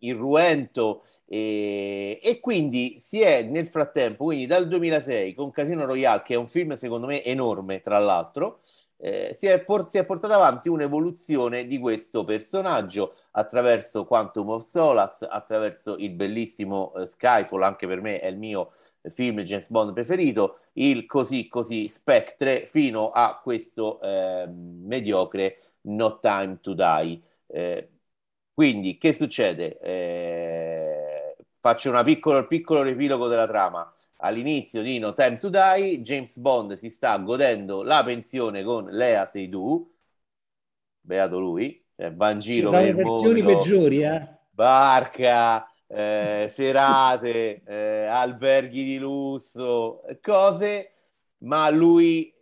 irruento 0.00 1.04
e, 1.26 2.20
e, 2.22 2.40
quindi 2.40 2.96
si 3.00 3.20
è 3.20 3.42
nel 3.42 3.66
frattempo, 3.66 4.24
quindi 4.24 4.46
dal 4.46 4.68
2006 4.68 5.34
con 5.34 5.50
Casino 5.50 5.84
Royale, 5.84 6.22
che 6.22 6.34
è 6.34 6.36
un 6.36 6.48
film 6.48 6.74
secondo 6.74 7.06
me 7.06 7.24
enorme 7.24 7.80
tra 7.80 7.98
l'altro, 7.98 8.60
eh, 9.00 9.32
si, 9.34 9.46
è 9.46 9.60
por- 9.60 9.88
si, 9.88 9.98
è 9.98 10.04
portata 10.04 10.34
avanti 10.34 10.68
un'evoluzione 10.68 11.66
di 11.66 11.78
questo 11.78 12.24
personaggio 12.24 13.14
attraverso 13.32 14.04
Quantum 14.04 14.50
of 14.50 14.64
Solace, 14.64 15.26
attraverso 15.28 15.96
il 15.96 16.10
bellissimo 16.10 16.94
eh, 16.94 17.06
Skyfall, 17.06 17.62
anche 17.62 17.86
per 17.86 18.00
me 18.00 18.20
è 18.20 18.26
il 18.26 18.38
mio 18.38 18.72
film 19.04 19.40
James 19.40 19.68
Bond 19.68 19.92
preferito, 19.92 20.58
il 20.74 21.06
così 21.06 21.48
così 21.48 21.88
Spectre, 21.88 22.66
fino 22.66 23.10
a 23.10 23.40
questo 23.42 24.00
eh, 24.00 24.46
mediocre 24.46 25.58
No 25.82 26.18
Time 26.18 26.58
to 26.60 26.74
Die. 26.74 27.20
Eh, 27.46 27.88
quindi, 28.52 28.98
che 28.98 29.12
succede? 29.12 29.78
Eh, 29.78 31.36
faccio 31.60 31.90
un 31.90 32.02
piccolo, 32.04 32.46
piccolo 32.46 32.82
riepilogo 32.82 33.28
della 33.28 33.46
trama. 33.46 33.92
All'inizio 34.18 34.82
di 34.82 34.98
No 34.98 35.14
Time 35.14 35.38
to 35.38 35.48
Die, 35.48 36.00
James 36.00 36.36
Bond 36.38 36.72
si 36.74 36.90
sta 36.90 37.16
godendo 37.18 37.82
la 37.82 38.02
pensione 38.04 38.64
con 38.64 38.86
Lea 38.86 39.26
Seydoux, 39.26 39.88
beato 41.00 41.38
lui, 41.38 41.80
eh, 41.94 42.12
va 42.12 42.30
in 42.30 42.40
giro 42.40 42.70
Ci 42.70 42.74
sono 42.74 42.94
versioni 42.94 43.42
mondo, 43.42 43.58
peggiori, 43.58 44.02
eh? 44.02 44.28
barca, 44.50 45.70
eh, 45.88 46.48
serate, 46.52 47.62
eh, 47.64 48.04
alberghi 48.06 48.84
di 48.84 48.98
lusso, 48.98 50.02
cose, 50.22 50.92
ma 51.38 51.68
lui 51.70 52.32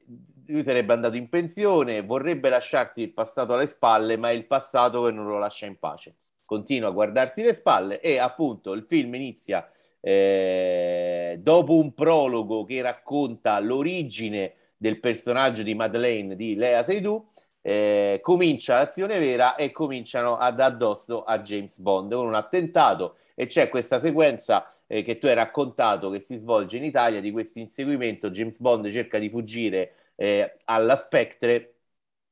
lui 0.48 0.62
sarebbe 0.62 0.92
andato 0.92 1.16
in 1.16 1.28
pensione, 1.28 2.02
vorrebbe 2.02 2.48
lasciarsi 2.48 3.02
il 3.02 3.12
passato 3.12 3.54
alle 3.54 3.66
spalle, 3.66 4.16
ma 4.16 4.30
è 4.30 4.32
il 4.32 4.46
passato 4.46 5.04
che 5.04 5.10
non 5.10 5.26
lo 5.26 5.38
lascia 5.38 5.66
in 5.66 5.78
pace. 5.78 6.14
Continua 6.44 6.88
a 6.88 6.92
guardarsi 6.92 7.42
le 7.42 7.54
spalle 7.54 8.00
e 8.00 8.18
appunto 8.18 8.72
il 8.72 8.84
film 8.86 9.14
inizia 9.14 9.68
eh, 10.00 11.38
dopo 11.40 11.76
un 11.76 11.92
prologo 11.94 12.64
che 12.64 12.80
racconta 12.82 13.58
l'origine 13.58 14.54
del 14.76 15.00
personaggio 15.00 15.62
di 15.62 15.74
Madeleine 15.74 16.36
di 16.36 16.54
Lea 16.54 16.84
Seydoux, 16.84 17.26
eh, 17.66 18.20
comincia 18.22 18.76
l'azione 18.76 19.18
vera 19.18 19.56
e 19.56 19.72
cominciano 19.72 20.36
ad 20.36 20.60
addosso 20.60 21.24
a 21.24 21.40
James 21.40 21.78
Bond 21.78 22.14
con 22.14 22.24
un 22.24 22.34
attentato 22.36 23.16
e 23.34 23.46
c'è 23.46 23.68
questa 23.68 23.98
sequenza 23.98 24.72
eh, 24.86 25.02
che 25.02 25.18
tu 25.18 25.26
hai 25.26 25.34
raccontato 25.34 26.08
che 26.10 26.20
si 26.20 26.36
svolge 26.36 26.76
in 26.76 26.84
Italia 26.84 27.20
di 27.20 27.32
questo 27.32 27.58
inseguimento, 27.58 28.30
James 28.30 28.58
Bond 28.58 28.88
cerca 28.92 29.18
di 29.18 29.28
fuggire 29.28 30.12
eh, 30.14 30.58
alla 30.66 30.94
Spectre 30.94 31.74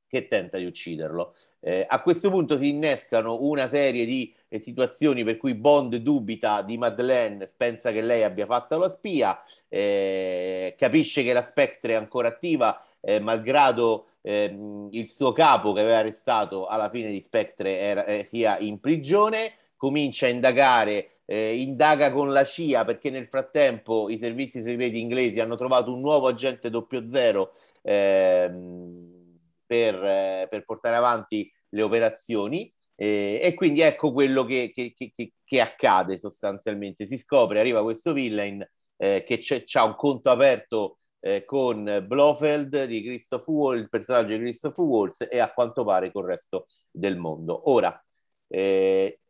che 0.07 0.29
tenta 0.29 0.57
di 0.59 0.67
ucciderlo. 0.67 1.35
Eh, 1.59 1.85
a 1.89 2.01
questo 2.01 2.31
punto 2.31 2.57
si 2.57 2.69
innescano 2.69 3.43
una 3.43 3.67
serie 3.67 4.05
di 4.05 4.33
eh, 4.49 4.61
situazioni 4.61 5.25
per 5.25 5.37
cui 5.39 5.55
Bond 5.55 5.97
dubita 5.97 6.63
di 6.63 6.79
Madeleine, 6.79 7.49
pensa 7.57 7.91
che 7.91 8.03
lei 8.03 8.23
abbia 8.23 8.47
fatto 8.47 8.79
la 8.79 8.89
spia, 8.89 9.43
eh, 9.69 10.77
capisce 10.79 11.25
che 11.25 11.33
la 11.33 11.43
Spectre 11.43 11.95
è 11.95 11.97
ancora 11.97 12.29
attiva, 12.29 12.81
eh, 13.05 13.21
malgrado 13.21 14.07
ehm, 14.23 14.89
il 14.93 15.09
suo 15.09 15.33
capo 15.33 15.73
che 15.73 15.81
aveva 15.81 15.99
arrestato 15.99 16.67
alla 16.67 16.89
fine 16.91 17.11
di 17.11 17.21
Spectre 17.21 17.79
era, 17.79 18.05
eh, 18.07 18.25
sia 18.25 18.59
in 18.59 18.81
prigione, 18.81 19.53
comincia 19.77 20.27
a 20.27 20.31
indagare 20.31 21.15
eh, 21.27 21.59
indaga 21.61 22.13
con 22.13 22.33
la 22.33 22.45
CIA 22.45 22.85
perché 22.85 23.11
nel 23.11 23.27
frattempo 23.27 24.09
i 24.11 24.19
servizi 24.19 24.61
segreti 24.63 25.01
inglesi 25.01 25.41
hanno 25.41 25.57
trovato 25.57 25.93
un 25.93 26.01
nuovo 26.01 26.27
agente 26.27 26.71
00 26.71 27.53
ehm, 27.83 29.39
per, 29.67 29.95
eh, 29.95 30.47
per, 30.51 30.65
portare 30.65 30.97
avanti 30.97 31.51
le 31.71 31.83
operazioni 31.83 32.73
eh, 32.95 33.41
e 33.43 33.55
quindi 33.55 33.81
ecco 33.81 34.13
quello 34.13 34.45
che, 34.45 34.71
che, 34.73 34.95
che, 34.95 35.33
che, 35.43 35.61
accade 35.61 36.17
sostanzialmente. 36.19 37.07
Si 37.07 37.17
scopre, 37.17 37.59
arriva 37.59 37.83
questo 37.83 38.13
villain 38.13 38.67
eh, 38.97 39.25
che 39.27 39.41
ha 39.73 39.85
un 39.85 39.97
conto 39.97 40.31
aperto 40.31 40.99
eh, 41.25 41.47
con 41.47 42.05
Blofeld 42.07 42.85
di 42.85 43.03
Christoph 43.03 43.49
Waltz, 43.49 43.81
il 43.81 43.89
personaggio 43.89 44.35
di 44.35 44.41
Christoph 44.41 44.77
Waltz 44.77 45.27
e 45.31 45.39
a 45.39 45.51
quanto 45.51 45.83
pare 45.83 46.13
col 46.13 46.27
resto 46.27 46.67
del 46.91 47.17
mondo. 47.17 47.71
Ora, 47.71 47.99
eh, 48.47 49.21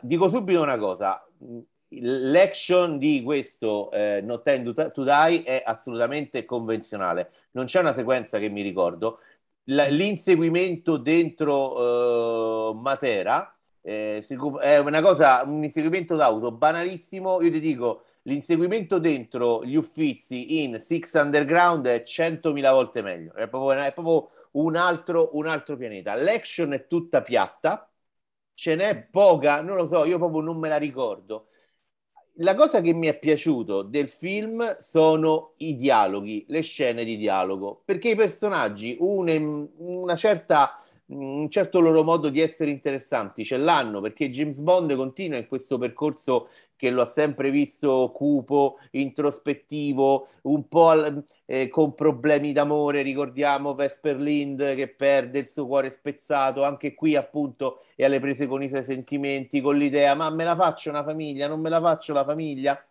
dico 0.00 0.30
subito 0.30 0.62
una 0.62 0.78
cosa, 0.78 1.22
l'action 1.88 2.96
di 2.96 3.22
questo 3.22 3.90
eh, 3.90 4.22
No 4.22 4.40
Time 4.40 4.72
to 4.72 5.04
Die 5.04 5.42
è 5.42 5.62
assolutamente 5.66 6.46
convenzionale. 6.46 7.30
Non 7.50 7.66
c'è 7.66 7.80
una 7.80 7.92
sequenza 7.92 8.38
che 8.38 8.48
mi 8.48 8.62
ricordo. 8.62 9.18
L'inseguimento 9.64 10.96
dentro 10.96 12.70
uh, 12.70 12.78
Matera 12.78 13.54
eh, 13.86 14.24
è 14.60 14.78
una 14.78 15.02
cosa, 15.02 15.42
un 15.44 15.62
inseguimento 15.62 16.16
d'auto 16.16 16.52
banalissimo. 16.52 17.42
Io 17.42 17.50
ti 17.50 17.60
dico, 17.60 18.02
l'inseguimento 18.22 18.98
dentro 18.98 19.64
gli 19.64 19.74
uffizi 19.76 20.62
in 20.62 20.80
Six 20.80 21.20
Underground 21.20 21.86
è 21.86 22.02
100.000 22.02 22.72
volte 22.72 23.02
meglio. 23.02 23.34
È 23.34 23.46
proprio, 23.48 23.78
è 23.82 23.92
proprio 23.92 24.28
un, 24.52 24.76
altro, 24.76 25.30
un 25.36 25.46
altro 25.46 25.76
pianeta. 25.76 26.14
L'action 26.14 26.72
è 26.72 26.86
tutta 26.86 27.22
piatta 27.22 27.88
ce 28.54 28.74
n'è 28.76 29.02
poca, 29.10 29.60
non 29.60 29.76
lo 29.76 29.86
so, 29.86 30.04
io 30.04 30.18
proprio 30.18 30.40
non 30.40 30.58
me 30.58 30.68
la 30.68 30.76
ricordo. 30.76 31.48
La 32.38 32.54
cosa 32.56 32.80
che 32.80 32.92
mi 32.92 33.06
è 33.06 33.16
piaciuto 33.18 33.82
del 33.82 34.08
film 34.08 34.76
sono 34.80 35.54
i 35.58 35.76
dialoghi, 35.76 36.44
le 36.48 36.62
scene 36.62 37.04
di 37.04 37.16
dialogo, 37.16 37.82
perché 37.84 38.10
i 38.10 38.16
personaggi, 38.16 38.96
une, 38.98 39.36
una 39.76 40.16
certa 40.16 40.76
un 41.06 41.50
certo 41.50 41.80
loro 41.80 42.02
modo 42.02 42.30
di 42.30 42.40
essere 42.40 42.70
interessanti 42.70 43.44
ce 43.44 43.58
l'hanno 43.58 44.00
perché 44.00 44.30
James 44.30 44.58
Bond 44.58 44.94
continua 44.96 45.36
in 45.38 45.46
questo 45.46 45.76
percorso 45.76 46.48
che 46.76 46.90
lo 46.90 47.02
ha 47.02 47.04
sempre 47.06 47.50
visto 47.50 48.10
cupo, 48.14 48.78
introspettivo, 48.92 50.28
un 50.42 50.66
po' 50.68 50.92
eh, 51.46 51.68
con 51.68 51.94
problemi 51.94 52.52
d'amore, 52.52 53.02
ricordiamo 53.02 53.74
Vesper 53.74 54.16
Lind 54.16 54.74
che 54.74 54.88
perde 54.88 55.40
il 55.40 55.48
suo 55.48 55.66
cuore 55.66 55.90
spezzato, 55.90 56.64
anche 56.64 56.94
qui 56.94 57.16
appunto 57.16 57.82
è 57.94 58.04
alle 58.04 58.20
prese 58.20 58.46
con 58.46 58.62
i 58.62 58.68
suoi 58.68 58.84
sentimenti, 58.84 59.60
con 59.60 59.76
l'idea 59.76 60.14
ma 60.14 60.30
me 60.30 60.44
la 60.44 60.56
faccio 60.56 60.90
una 60.90 61.04
famiglia, 61.04 61.46
non 61.48 61.60
me 61.60 61.68
la 61.70 61.80
faccio 61.80 62.12
la 62.12 62.24
famiglia? 62.24 62.82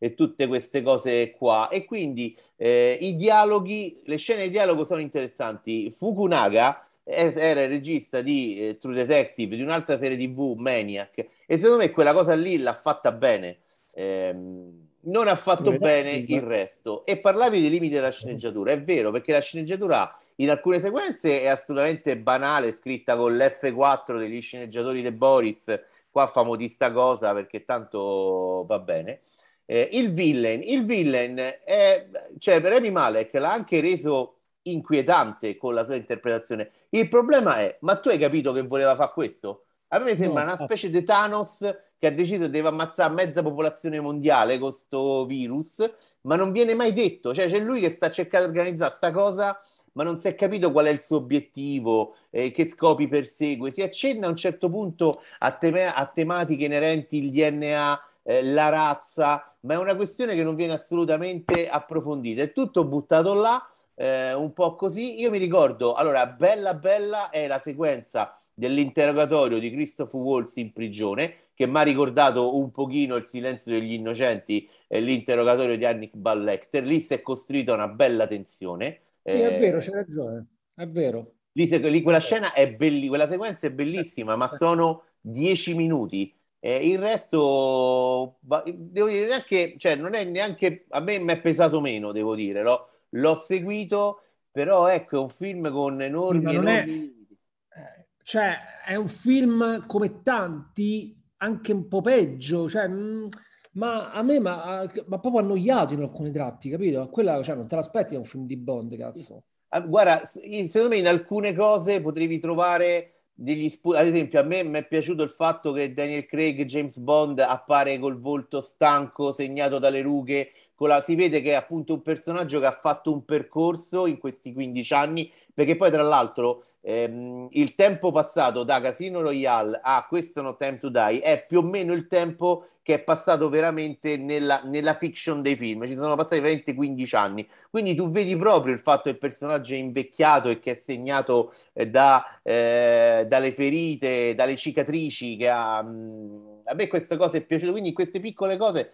e 0.00 0.14
tutte 0.14 0.46
queste 0.46 0.82
cose 0.82 1.32
qua. 1.32 1.68
E 1.68 1.84
quindi 1.84 2.36
eh, 2.56 2.96
i 3.00 3.16
dialoghi, 3.16 4.02
le 4.04 4.16
scene 4.16 4.44
di 4.44 4.50
dialogo 4.50 4.84
sono 4.84 5.00
interessanti. 5.00 5.90
Fukunaga 5.90 6.87
era 7.08 7.62
il 7.62 7.68
regista 7.68 8.20
di 8.20 8.68
eh, 8.68 8.78
True 8.78 8.94
Detective, 8.94 9.56
di 9.56 9.62
un'altra 9.62 9.96
serie 9.96 10.16
TV, 10.16 10.54
Maniac, 10.56 11.26
e 11.46 11.56
secondo 11.56 11.78
me 11.82 11.90
quella 11.90 12.12
cosa 12.12 12.34
lì 12.34 12.58
l'ha 12.58 12.74
fatta 12.74 13.12
bene. 13.12 13.58
Ehm, 13.94 14.86
non 15.00 15.26
ha 15.26 15.34
fatto 15.36 15.64
True 15.64 15.78
bene 15.78 16.10
Detective. 16.10 16.38
il 16.38 16.46
resto. 16.46 17.04
E 17.06 17.18
parlavi 17.18 17.60
dei 17.60 17.70
limiti 17.70 17.94
della 17.94 18.10
sceneggiatura, 18.10 18.72
è 18.72 18.82
vero, 18.82 19.10
perché 19.10 19.32
la 19.32 19.40
sceneggiatura 19.40 20.18
in 20.36 20.50
alcune 20.50 20.80
sequenze 20.80 21.40
è 21.40 21.46
assolutamente 21.46 22.16
banale, 22.18 22.72
scritta 22.72 23.16
con 23.16 23.36
l'F4 23.36 24.18
degli 24.18 24.40
sceneggiatori 24.40 25.02
di 25.02 25.10
Boris, 25.10 25.80
qua 26.10 26.26
famo 26.26 26.56
di 26.56 26.68
sta 26.68 26.92
cosa 26.92 27.32
perché 27.32 27.64
tanto 27.64 28.64
va 28.66 28.78
bene. 28.78 29.22
Eh, 29.64 29.88
il 29.92 30.12
villain, 30.12 30.62
il 30.62 30.84
villain 30.84 31.36
è, 31.36 32.06
cioè 32.38 32.60
per 32.60 32.72
Remy 32.72 32.90
Malek 32.90 33.34
l'ha 33.34 33.52
anche 33.52 33.80
reso 33.80 34.37
inquietante 34.72 35.56
con 35.56 35.74
la 35.74 35.84
sua 35.84 35.96
interpretazione. 35.96 36.70
Il 36.90 37.08
problema 37.08 37.58
è, 37.60 37.76
ma 37.80 37.96
tu 37.96 38.08
hai 38.08 38.18
capito 38.18 38.52
che 38.52 38.62
voleva 38.62 38.94
fare 38.94 39.12
questo? 39.12 39.64
A 39.88 39.98
me 39.98 40.16
sembra 40.16 40.44
no, 40.44 40.52
una 40.52 40.64
specie 40.64 40.90
di 40.90 41.02
Thanos 41.02 41.58
che 41.98 42.06
ha 42.06 42.12
deciso 42.12 42.42
che 42.42 42.50
deve 42.50 42.68
ammazzare 42.68 43.12
mezza 43.12 43.42
popolazione 43.42 44.00
mondiale 44.00 44.58
con 44.58 44.70
questo 44.70 45.24
virus, 45.26 45.90
ma 46.22 46.36
non 46.36 46.52
viene 46.52 46.74
mai 46.74 46.92
detto. 46.92 47.34
Cioè, 47.34 47.48
c'è 47.48 47.58
lui 47.58 47.80
che 47.80 47.90
sta 47.90 48.10
cercando 48.10 48.50
di 48.50 48.58
organizzare 48.58 48.92
sta 48.92 49.10
cosa, 49.10 49.58
ma 49.92 50.04
non 50.04 50.16
si 50.16 50.28
è 50.28 50.34
capito 50.34 50.70
qual 50.70 50.86
è 50.86 50.90
il 50.90 51.00
suo 51.00 51.16
obiettivo, 51.16 52.16
eh, 52.30 52.52
che 52.52 52.66
scopi 52.66 53.08
persegue. 53.08 53.72
Si 53.72 53.82
accenna 53.82 54.26
a 54.26 54.30
un 54.30 54.36
certo 54.36 54.68
punto 54.68 55.20
a, 55.38 55.52
tem- 55.52 55.92
a 55.92 56.06
tematiche 56.06 56.66
inerenti 56.66 57.18
al 57.18 57.30
DNA, 57.30 58.02
eh, 58.22 58.44
la 58.44 58.68
razza, 58.68 59.56
ma 59.60 59.74
è 59.74 59.78
una 59.78 59.96
questione 59.96 60.34
che 60.34 60.44
non 60.44 60.54
viene 60.54 60.74
assolutamente 60.74 61.68
approfondita. 61.68 62.42
È 62.42 62.52
tutto 62.52 62.84
buttato 62.84 63.34
là, 63.34 63.60
eh, 63.98 64.32
un 64.32 64.52
po' 64.52 64.76
così. 64.76 65.20
Io 65.20 65.30
mi 65.30 65.38
ricordo, 65.38 65.94
allora, 65.94 66.26
bella 66.26 66.74
bella 66.74 67.30
è 67.30 67.48
la 67.48 67.58
sequenza 67.58 68.40
dell'interrogatorio 68.54 69.58
di 69.58 69.70
Christopher 69.70 70.20
Waltz 70.20 70.56
in 70.56 70.72
prigione, 70.72 71.34
che 71.54 71.66
mi 71.66 71.78
ha 71.78 71.82
ricordato 71.82 72.56
un 72.56 72.70
pochino 72.70 73.16
il 73.16 73.24
silenzio 73.24 73.72
degli 73.72 73.92
innocenti 73.92 74.68
e 74.86 75.00
l'interrogatorio 75.00 75.76
di 75.76 75.84
Annick 75.84 76.14
Ballecter. 76.14 76.84
Lì 76.84 77.00
si 77.00 77.14
è 77.14 77.22
costruita 77.22 77.74
una 77.74 77.88
bella 77.88 78.28
tensione. 78.28 79.00
Sì, 79.22 79.30
è 79.30 79.54
eh, 79.54 79.58
vero, 79.58 79.78
c'è 79.78 79.90
ragione, 79.90 80.46
è 80.74 80.86
vero. 80.86 81.32
Lì, 81.52 81.66
lì 81.90 82.02
quella 82.02 82.20
scena 82.20 82.52
è 82.52 82.70
bellissima, 82.70 83.08
quella 83.08 83.26
sequenza 83.26 83.66
è 83.66 83.70
bellissima, 83.72 84.36
ma 84.36 84.48
sono 84.48 85.02
dieci 85.20 85.74
minuti. 85.74 86.32
Eh, 86.60 86.88
il 86.88 86.98
resto, 86.98 88.38
devo 88.40 89.08
dire, 89.08 89.26
neanche, 89.26 89.74
cioè, 89.76 89.96
non 89.96 90.14
è 90.14 90.22
neanche, 90.22 90.86
a 90.90 91.00
me 91.00 91.18
mi 91.18 91.32
è 91.32 91.40
pesato 91.40 91.80
meno, 91.80 92.12
devo 92.12 92.34
dire, 92.36 92.62
l'ho, 92.62 92.88
l'ho 93.10 93.34
seguito, 93.34 94.22
però 94.50 94.88
ecco, 94.88 95.16
è 95.16 95.20
un 95.20 95.28
film 95.28 95.70
con 95.70 96.00
enormi, 96.00 96.54
enormi... 96.54 97.26
È, 97.68 98.06
cioè, 98.22 98.56
è 98.84 98.94
un 98.94 99.08
film 99.08 99.86
come 99.86 100.22
tanti, 100.22 101.18
anche 101.38 101.72
un 101.72 101.88
po' 101.88 102.02
peggio, 102.02 102.68
cioè, 102.68 102.86
mh, 102.86 102.94
mm, 102.94 103.26
ma 103.72 104.10
a 104.10 104.22
me 104.22 104.40
ma, 104.40 104.90
ma 105.06 105.18
proprio 105.18 105.40
annoiato 105.40 105.94
in 105.94 106.02
alcuni 106.02 106.30
tratti, 106.30 106.68
capito? 106.68 107.08
Quella, 107.08 107.42
cioè, 107.42 107.56
non 107.56 107.66
te 107.66 107.76
l'aspetti 107.76 108.14
è 108.14 108.18
un 108.18 108.24
film 108.24 108.44
di 108.44 108.56
Bond, 108.56 108.96
cazzo. 108.96 109.44
Ah, 109.68 109.80
guarda, 109.80 110.24
secondo 110.24 110.88
me 110.88 110.98
in 110.98 111.06
alcune 111.06 111.54
cose 111.54 112.00
potevi 112.00 112.38
trovare 112.38 113.12
degli 113.34 113.68
spunti. 113.68 113.98
Ad 113.98 114.06
esempio, 114.06 114.40
a 114.40 114.42
me 114.42 114.62
mi 114.64 114.78
è 114.78 114.86
piaciuto 114.86 115.22
il 115.22 115.30
fatto 115.30 115.72
che 115.72 115.92
Daniel 115.92 116.26
Craig, 116.26 116.64
James 116.64 116.98
Bond, 116.98 117.38
appare 117.38 117.98
col 117.98 118.18
volto 118.18 118.60
stanco, 118.60 119.30
segnato 119.32 119.78
dalle 119.78 120.00
rughe. 120.00 120.50
La... 120.86 121.02
Si 121.02 121.14
vede 121.14 121.40
che 121.40 121.50
è 121.50 121.54
appunto 121.54 121.94
un 121.94 122.02
personaggio 122.02 122.60
che 122.60 122.66
ha 122.66 122.72
fatto 122.72 123.12
un 123.12 123.24
percorso 123.24 124.06
in 124.06 124.18
questi 124.18 124.52
15 124.52 124.94
anni, 124.94 125.32
perché 125.52 125.74
poi, 125.76 125.90
tra 125.90 126.02
l'altro, 126.02 126.64
ehm, 126.82 127.48
il 127.50 127.74
tempo 127.74 128.12
passato 128.12 128.62
da 128.62 128.80
Casino 128.80 129.20
Royale 129.20 129.80
a 129.82 130.06
Questo 130.08 130.40
No 130.40 130.56
Time 130.56 130.78
to 130.78 130.88
Die 130.88 131.20
è 131.20 131.44
più 131.46 131.58
o 131.58 131.62
meno 131.62 131.92
il 131.92 132.06
tempo 132.06 132.64
che 132.82 132.94
è 132.94 132.98
passato 133.00 133.48
veramente 133.48 134.16
nella, 134.16 134.62
nella 134.64 134.94
fiction 134.94 135.42
dei 135.42 135.56
film. 135.56 135.86
Ci 135.86 135.96
sono 135.96 136.16
passati 136.16 136.40
veramente 136.40 136.74
15 136.74 137.14
anni. 137.16 137.48
Quindi 137.70 137.94
tu 137.94 138.10
vedi 138.10 138.34
proprio 138.36 138.72
il 138.72 138.80
fatto 138.80 139.02
che 139.04 139.10
il 139.10 139.18
personaggio 139.18 139.74
è 139.74 139.76
invecchiato 139.76 140.48
e 140.48 140.58
che 140.58 140.70
è 140.70 140.74
segnato 140.74 141.52
eh, 141.74 141.88
da, 141.88 142.40
eh, 142.42 143.26
dalle 143.28 143.52
ferite, 143.52 144.34
dalle 144.34 144.56
cicatrici 144.56 145.36
che 145.36 145.48
ha. 145.48 145.82
Mh, 145.82 145.88
mm, 145.88 146.46
a 146.64 146.74
me 146.74 146.86
questa 146.86 147.16
cosa 147.16 147.36
è 147.38 147.40
piaciuta, 147.40 147.72
quindi 147.72 147.92
queste 147.92 148.20
piccole 148.20 148.56
cose 148.56 148.92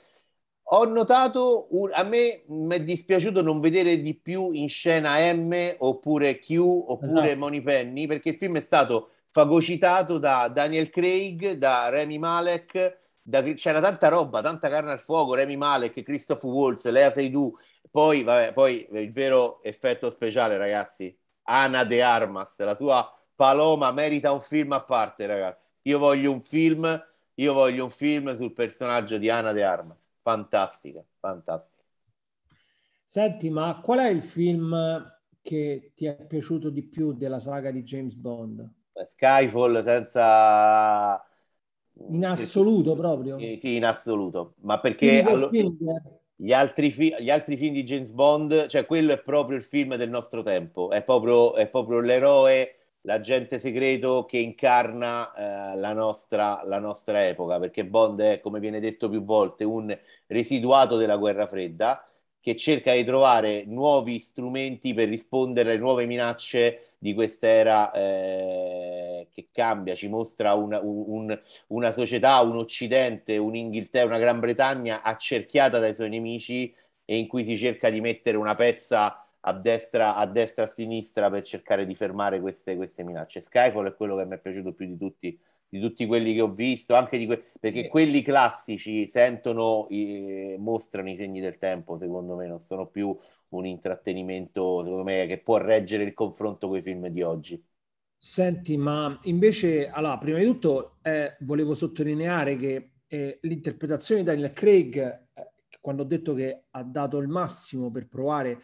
ho 0.77 0.85
notato, 0.87 1.69
un, 1.71 1.91
a 1.93 2.03
me 2.03 2.43
mi 2.47 2.75
è 2.75 2.81
dispiaciuto 2.83 3.43
non 3.43 3.61
vedere 3.61 4.01
di 4.01 4.15
più 4.15 4.51
in 4.53 4.69
scena 4.69 5.33
M 5.33 5.77
oppure 5.79 6.39
Q 6.39 6.59
oppure 6.59 7.27
esatto. 7.27 7.37
Money 7.37 7.61
Penny 7.61 8.07
perché 8.07 8.31
il 8.31 8.37
film 8.37 8.57
è 8.57 8.61
stato 8.61 9.11
fagocitato 9.31 10.19
da 10.19 10.49
Daniel 10.49 10.91
Craig, 10.91 11.53
da 11.53 11.89
Remy 11.91 12.19
Malek, 12.19 12.99
da, 13.23 13.43
c'era 13.43 13.81
tanta 13.81 14.09
roba, 14.09 14.41
tanta 14.43 14.69
carne 14.69 14.93
al 14.93 15.01
fuoco, 15.01 15.35
Remy 15.35 15.57
Malek, 15.57 16.03
Christopher 16.03 16.51
Waltz, 16.51 16.89
Lea 16.89 17.11
Seydoux, 17.11 17.57
poi, 17.91 18.23
vabbè, 18.23 18.53
poi 18.53 18.87
il 18.91 19.13
vero 19.13 19.63
effetto 19.63 20.11
speciale 20.11 20.57
ragazzi, 20.57 21.17
Ana 21.45 21.85
De 21.85 22.03
Armas, 22.03 22.59
la 22.61 22.75
sua 22.75 23.13
Paloma 23.35 23.93
merita 23.93 24.33
un 24.33 24.41
film 24.41 24.73
a 24.73 24.83
parte 24.83 25.27
ragazzi, 25.27 25.73
io 25.83 25.99
voglio 25.99 26.31
un 26.31 26.41
film, 26.41 27.07
io 27.35 27.53
voglio 27.53 27.85
un 27.85 27.91
film 27.91 28.37
sul 28.37 28.53
personaggio 28.53 29.19
di 29.19 29.29
Ana 29.31 29.53
De 29.53 29.65
Armas 29.65 30.14
fantastica, 30.25 31.05
fantastica. 31.21 31.83
Senti, 33.07 33.51
ma 33.51 33.81
qual 33.83 33.99
è 33.99 34.09
il 34.09 34.23
film 34.23 34.75
che 35.43 35.93
ti 35.95 36.07
è 36.07 36.17
piaciuto 36.17 36.71
di 36.71 36.83
più 36.83 37.13
della 37.13 37.39
saga 37.39 37.71
di 37.71 37.83
James 37.83 38.15
Bond? 38.15 38.67
Skyfall 39.05 39.85
senza... 39.85 41.23
In 42.09 42.25
assoluto 42.25 42.97
proprio? 42.97 43.39
Sì, 43.39 43.77
in 43.77 43.85
assoluto, 43.85 44.55
ma 44.63 44.81
perché 44.81 45.23
allora, 45.23 45.51
gli, 46.35 46.53
altri 46.53 46.91
fi- 46.91 47.15
gli 47.21 47.31
altri 47.31 47.57
film 47.57 47.75
di 47.75 47.85
James 47.85 48.09
Bond, 48.09 48.67
cioè 48.67 48.85
quello 48.85 49.13
è 49.13 49.23
proprio 49.23 49.57
il 49.57 49.63
film 49.63 49.95
del 49.95 50.11
nostro 50.11 50.43
tempo, 50.43 50.91
è 50.91 51.05
proprio, 51.05 51.55
è 51.55 51.69
proprio 51.69 52.01
l'eroe 52.01 52.84
l'agente 53.07 53.59
segreto 53.59 54.25
che 54.25 54.39
incarna 54.39 55.73
eh, 55.75 55.77
la, 55.77 55.93
nostra, 55.93 56.63
la, 56.65 56.79
nostra, 56.79 57.27
epoca, 57.27 57.59
perché 57.59 57.85
Bond 57.85 58.21
è, 58.21 58.41
come 58.41 58.61
viene 58.61 58.81
detto 58.81 59.09
più 59.09 59.23
volte, 59.23 59.65
un 59.65 59.97
residuato 60.27 60.97
della 60.97 61.17
guerra 61.17 61.47
fredda 61.47 62.07
che 62.41 62.57
cerca 62.57 62.93
di 62.93 63.05
trovare 63.05 63.65
nuovi 63.65 64.19
strumenti 64.19 64.93
per 64.93 65.09
rispondere 65.09 65.71
alle 65.71 65.79
nuove 65.79 66.05
minacce 66.07 66.95
di 66.99 67.15
quest'era 67.15 67.91
eh, 67.93 69.29
che 69.33 69.49
cambia, 69.51 69.95
ci 69.95 70.09
mostra 70.09 70.55
una, 70.55 70.79
un, 70.83 71.39
una 71.69 71.93
società, 71.93 72.41
un 72.41 72.57
Occidente, 72.57 73.37
un'Inghilterra, 73.39 74.07
una 74.07 74.19
Gran 74.19 74.41
Bretagna 74.41 75.03
accerchiata 75.03 75.79
dai 75.79 75.95
suoi 75.95 76.11
nemici 76.11 76.75
e 77.05 77.17
in 77.17 77.27
cui 77.29 77.45
si 77.45 77.57
cerca 77.59 77.91
di 77.91 78.01
mettere 78.01 78.37
una 78.37 78.55
pezza 78.55 79.24
a 79.47 79.53
destra, 79.53 80.17
a 80.17 80.27
destra, 80.27 80.65
a 80.65 80.67
sinistra 80.67 81.31
per 81.31 81.43
cercare 81.43 81.85
di 81.85 81.95
fermare 81.95 82.41
queste, 82.41 82.77
queste 82.77 83.03
minacce. 83.03 83.41
Skyfall 83.41 83.89
è 83.89 83.95
quello 83.95 84.17
che 84.17 84.25
mi 84.25 84.35
è 84.35 84.41
piaciuto 84.41 84.73
più 84.73 84.87
di 84.87 84.97
tutti, 84.97 85.39
di 85.69 85.81
tutti 85.81 86.07
quelli 86.07 86.33
che 86.33 86.41
ho 86.41 86.53
visto, 86.53 86.95
anche 86.95 87.19
di 87.19 87.27
que- 87.27 87.45
perché 87.61 87.89
quelli 87.89 88.23
classici 88.23 89.07
sentono, 89.07 89.87
eh, 89.91 90.57
mostrano 90.59 91.11
i 91.11 91.17
segni 91.17 91.41
del 91.41 91.59
tempo, 91.59 91.99
secondo 91.99 92.37
me, 92.37 92.47
non 92.47 92.63
sono 92.63 92.87
più 92.87 93.15
un 93.49 93.67
intrattenimento, 93.67 94.83
secondo 94.83 95.05
me, 95.05 95.27
che 95.27 95.39
può 95.39 95.59
reggere 95.59 96.05
il 96.05 96.15
confronto 96.15 96.69
con 96.69 96.79
i 96.79 96.83
film 96.83 97.09
di 97.09 97.23
oggi. 97.23 97.63
Senti, 98.17 98.79
ma 98.79 99.19
invece, 99.25 99.89
allora, 99.89 100.17
prima 100.17 100.39
di 100.39 100.47
tutto 100.47 100.97
eh, 101.03 101.37
volevo 101.41 101.75
sottolineare 101.75 102.57
che 102.57 102.93
eh, 103.07 103.39
l'interpretazione 103.43 104.23
di 104.23 104.27
Daniel 104.27 104.53
Craig, 104.53 104.97
eh, 105.35 105.51
quando 105.83 106.03
ho 106.03 106.07
detto 106.07 106.33
che 106.33 106.65
ha 106.71 106.83
dato 106.83 107.19
il 107.19 107.29
massimo 107.29 107.91
per 107.91 108.09
provare 108.09 108.59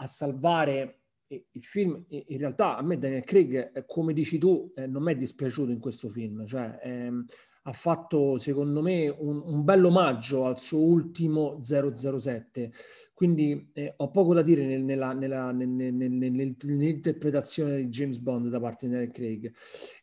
a 0.00 0.06
salvare 0.06 1.00
il 1.28 1.64
film, 1.64 2.04
in 2.08 2.38
realtà 2.38 2.76
a 2.76 2.82
me 2.82 2.98
Daniel 2.98 3.24
Craig, 3.24 3.70
eh, 3.72 3.84
come 3.86 4.12
dici 4.12 4.38
tu, 4.38 4.72
eh, 4.74 4.86
non 4.86 5.02
mi 5.02 5.12
è 5.12 5.16
dispiaciuto 5.16 5.70
in 5.70 5.78
questo 5.78 6.08
film, 6.08 6.44
cioè 6.44 6.80
ehm, 6.82 7.24
ha 7.64 7.72
fatto 7.72 8.38
secondo 8.38 8.82
me 8.82 9.08
un, 9.08 9.40
un 9.44 9.62
bel 9.62 9.84
omaggio 9.84 10.46
al 10.46 10.58
suo 10.58 10.80
ultimo 10.80 11.60
007, 11.62 12.72
quindi 13.14 13.70
eh, 13.74 13.94
ho 13.96 14.10
poco 14.10 14.34
da 14.34 14.42
dire 14.42 14.64
nel, 14.64 14.82
nella, 14.82 15.12
nella, 15.12 15.52
nel, 15.52 15.68
nel, 15.68 16.10
nell'interpretazione 16.10 17.76
di 17.76 17.88
James 17.88 18.18
Bond 18.18 18.48
da 18.48 18.58
parte 18.58 18.86
di 18.86 18.92
Daniel 18.92 19.12
Craig. 19.12 19.54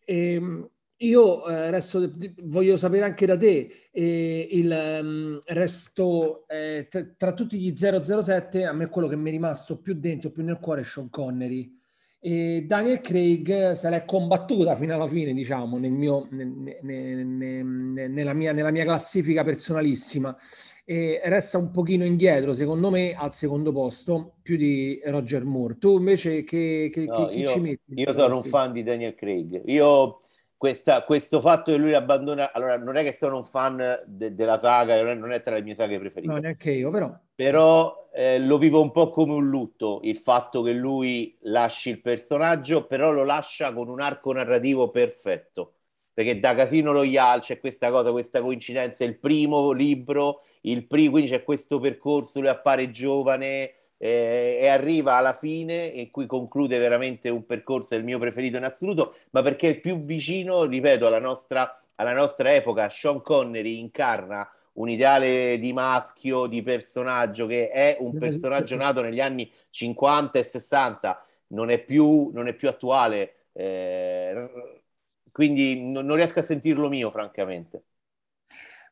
E, 0.05 0.33
ehm, 0.33 0.69
io 0.97 1.45
eh, 1.47 1.69
resto, 1.69 2.11
voglio 2.43 2.75
sapere 2.75 3.05
anche 3.05 3.25
da 3.25 3.37
te, 3.37 3.69
eh, 3.91 4.47
il 4.51 4.99
um, 5.01 5.39
resto 5.45 6.47
eh, 6.47 6.87
tra, 6.89 7.05
tra, 7.15 7.33
tutti 7.33 7.59
gli 7.59 7.73
007, 7.75 8.65
a 8.65 8.73
me 8.73 8.87
quello 8.87 9.07
che 9.07 9.15
mi 9.15 9.29
è 9.29 9.31
rimasto 9.31 9.77
più 9.77 9.93
dentro, 9.93 10.31
più 10.31 10.43
nel 10.43 10.59
cuore 10.59 10.81
è 10.81 10.83
Sean 10.83 11.09
Connery. 11.09 11.75
E 12.19 12.63
Daniel 12.65 12.99
Craig 12.99 13.73
se 13.73 13.89
l'è 13.89 14.03
combattuta 14.03 14.75
fino 14.75 14.95
alla 14.95 15.07
fine, 15.07 15.33
diciamo, 15.33 15.77
nel 15.77 15.91
mio, 15.91 16.27
ne, 16.31 16.79
ne, 16.81 17.23
ne, 17.23 18.07
nella, 18.07 18.33
mia, 18.33 18.51
nella 18.51 18.71
mia 18.71 18.83
classifica 18.83 19.43
personalissima. 19.43 20.35
E 20.83 21.21
resta 21.25 21.57
un 21.59 21.69
pochino 21.69 22.05
indietro, 22.05 22.53
secondo 22.53 22.89
me, 22.89 23.13
al 23.13 23.33
secondo 23.33 23.71
posto, 23.71 24.37
più 24.41 24.57
di 24.57 24.99
Roger 25.05 25.43
Moore. 25.43 25.77
Tu 25.77 25.97
invece 25.97 26.43
che, 26.43 26.89
che, 26.91 27.05
no, 27.05 27.27
che 27.27 27.35
io, 27.35 27.47
ci 27.47 27.59
metti? 27.59 27.93
Io 27.93 28.13
sono 28.13 28.37
un 28.37 28.43
fan 28.43 28.71
di 28.71 28.83
Daniel 28.83 29.13
Craig. 29.13 29.61
Io 29.65 30.21
questa, 30.57 31.03
questo 31.03 31.39
fatto 31.39 31.71
che 31.71 31.77
lui 31.77 31.93
abbandona, 31.93 32.51
allora 32.51 32.77
non 32.77 32.95
è 32.95 33.03
che 33.03 33.13
sono 33.13 33.37
un 33.37 33.45
fan 33.45 34.01
de, 34.05 34.33
della 34.33 34.57
saga, 34.57 34.97
non 34.97 35.09
è, 35.09 35.13
non 35.13 35.31
è, 35.31 35.43
tra 35.43 35.53
le 35.53 35.61
mie 35.61 35.75
saghe 35.75 35.99
preferite. 35.99 36.33
No, 36.33 36.39
neanche 36.39 36.71
io, 36.71 36.89
però. 36.89 37.15
Però 37.35 38.09
eh, 38.11 38.39
lo 38.39 38.57
vivo 38.57 38.81
un 38.81 38.91
po' 38.91 39.09
come 39.11 39.33
un 39.33 39.47
lutto, 39.47 39.99
il 40.03 40.17
fatto 40.17 40.63
che 40.63 40.73
lui 40.73 41.37
lasci 41.41 41.89
il 41.89 42.01
personaggio, 42.01 42.87
però 42.87 43.11
lo 43.11 43.23
lascia 43.23 43.71
con 43.71 43.87
un 43.87 44.01
arco 44.01 44.33
narrativo 44.33 44.89
perfetto. 44.89 45.73
Perché 46.11 46.39
da 46.39 46.55
Casino 46.55 46.91
Royale 46.91 47.41
c'è 47.41 47.59
questa 47.59 47.91
cosa, 47.91 48.09
questa 48.09 48.41
coincidenza, 48.41 49.03
il 49.03 49.19
primo 49.19 49.71
libro, 49.71 50.41
il 50.61 50.87
primo, 50.87 51.11
quindi 51.11 51.29
c'è 51.29 51.43
questo 51.43 51.77
percorso, 51.77 52.39
lui 52.39 52.49
appare 52.49 52.89
giovane, 52.89 53.73
eh, 53.97 54.59
e 54.61 54.67
arriva 54.67 55.15
alla 55.15 55.33
fine 55.33 55.85
in 55.85 56.11
cui 56.11 56.25
conclude 56.25 56.77
veramente 56.77 57.29
un 57.29 57.45
percorso, 57.45 57.95
il 57.95 58.03
mio 58.03 58.19
preferito 58.19 58.57
in 58.57 58.63
assoluto, 58.63 59.15
ma 59.31 59.41
perché 59.41 59.67
è 59.67 59.71
il 59.71 59.79
più 59.81 59.99
vicino, 59.99 60.65
ripeto, 60.65 61.07
alla 61.07 61.19
nostra 61.19 61.81
alla 61.97 62.13
nostra 62.13 62.53
epoca 62.53 62.89
Sean 62.89 63.21
Connery 63.21 63.79
incarna 63.79 64.49
un 64.73 64.89
ideale 64.89 65.57
di 65.59 65.73
maschio, 65.73 66.45
di 66.47 66.61
personaggio 66.61 67.47
che 67.47 67.69
è 67.69 67.97
un 67.99 68.15
personaggio 68.15 68.75
nato 68.75 69.01
negli 69.01 69.19
anni 69.19 69.51
50 69.71 70.37
e 70.37 70.43
60, 70.43 71.25
non 71.47 71.71
è 71.71 71.83
più, 71.83 72.29
non 72.31 72.47
è 72.47 72.53
più 72.53 72.69
attuale, 72.69 73.47
eh, 73.53 74.83
quindi 75.31 75.91
non, 75.91 76.05
non 76.05 76.15
riesco 76.15 76.39
a 76.39 76.43
sentirlo 76.43 76.89
mio, 76.89 77.09
francamente. 77.09 77.83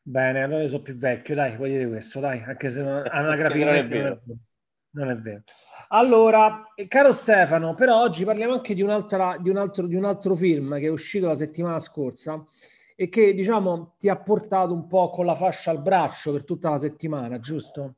Bene, 0.02 0.42
allora 0.42 0.62
io 0.62 0.68
sono 0.68 0.82
più 0.82 0.96
vecchio, 0.96 1.34
dai, 1.36 1.56
vuoi 1.56 1.70
dire 1.70 1.86
questo, 1.86 2.18
dai, 2.18 2.42
anche 2.42 2.68
se 2.68 2.82
non, 2.82 3.04
anagraficamente 3.08 3.98
non 4.02 4.12
è 4.12 4.18
vero. 4.26 4.38
Non 4.96 5.10
è 5.10 5.16
vero. 5.16 5.42
Allora, 5.88 6.64
caro 6.88 7.12
Stefano, 7.12 7.74
però 7.74 8.00
oggi 8.00 8.24
parliamo 8.24 8.54
anche 8.54 8.74
di, 8.74 8.82
un'altra, 8.82 9.36
di, 9.38 9.50
un 9.50 9.58
altro, 9.58 9.86
di 9.86 9.94
un 9.94 10.04
altro 10.04 10.34
film 10.34 10.78
che 10.78 10.86
è 10.86 10.90
uscito 10.90 11.26
la 11.26 11.36
settimana 11.36 11.78
scorsa 11.78 12.42
e 12.96 13.08
che, 13.10 13.34
diciamo, 13.34 13.94
ti 13.98 14.08
ha 14.08 14.16
portato 14.16 14.72
un 14.72 14.86
po' 14.86 15.10
con 15.10 15.26
la 15.26 15.34
fascia 15.34 15.70
al 15.70 15.82
braccio 15.82 16.32
per 16.32 16.44
tutta 16.44 16.70
la 16.70 16.78
settimana, 16.78 17.38
giusto? 17.38 17.96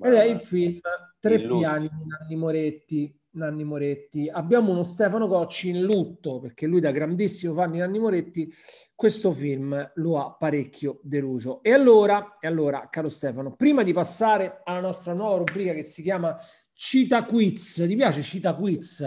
Ed 0.00 0.12
è 0.12 0.22
il 0.24 0.38
film 0.38 0.78
Tre 1.20 1.40
piani 1.40 1.90
di 2.28 2.36
Moretti, 2.36 3.17
Nanni 3.32 3.64
Moretti. 3.64 4.28
Abbiamo 4.28 4.72
uno 4.72 4.84
Stefano 4.84 5.28
Cocci 5.28 5.70
in 5.70 5.82
lutto 5.82 6.38
perché 6.38 6.66
lui 6.66 6.80
da 6.80 6.90
grandissimo 6.90 7.54
fan 7.54 7.72
di 7.72 7.78
Nanni 7.78 7.98
Moretti 7.98 8.52
questo 8.94 9.32
film 9.32 9.92
lo 9.94 10.18
ha 10.18 10.34
parecchio 10.34 10.98
deluso. 11.02 11.62
E 11.62 11.72
allora, 11.72 12.32
e 12.40 12.46
allora, 12.46 12.88
caro 12.90 13.08
Stefano, 13.08 13.54
prima 13.54 13.82
di 13.82 13.92
passare 13.92 14.60
alla 14.64 14.80
nostra 14.80 15.12
nuova 15.12 15.36
rubrica 15.36 15.72
che 15.72 15.84
si 15.84 16.02
chiama 16.02 16.36
Cita 16.72 17.24
Quiz, 17.24 17.84
ti 17.86 17.94
piace 17.94 18.22
Cita 18.22 18.54
Quiz? 18.54 19.04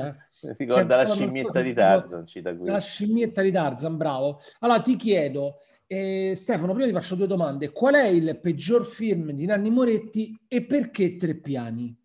Ricorda 0.58 1.04
la 1.04 1.14
scimmietta 1.14 1.62
di 1.62 1.74
Tarzan, 1.74 2.26
Cita 2.26 2.56
Quiz. 2.56 2.70
La 2.70 2.80
scimmietta 2.80 3.42
di 3.42 3.52
Tarzan, 3.52 3.98
bravo. 3.98 4.38
Allora 4.60 4.82
ti 4.82 4.96
chiedo, 4.96 5.58
eh, 5.86 6.34
Stefano, 6.36 6.74
prima 6.74 6.88
ti 6.88 6.94
faccio 6.94 7.16
due 7.16 7.28
domande. 7.28 7.72
Qual 7.72 7.94
è 7.94 8.08
il 8.08 8.40
peggior 8.40 8.86
film 8.86 9.32
di 9.32 9.46
Nanni 9.46 9.70
Moretti 9.70 10.34
e 10.48 10.64
perché 10.66 11.16
Tre 11.18 11.36
Piani? 11.36 12.01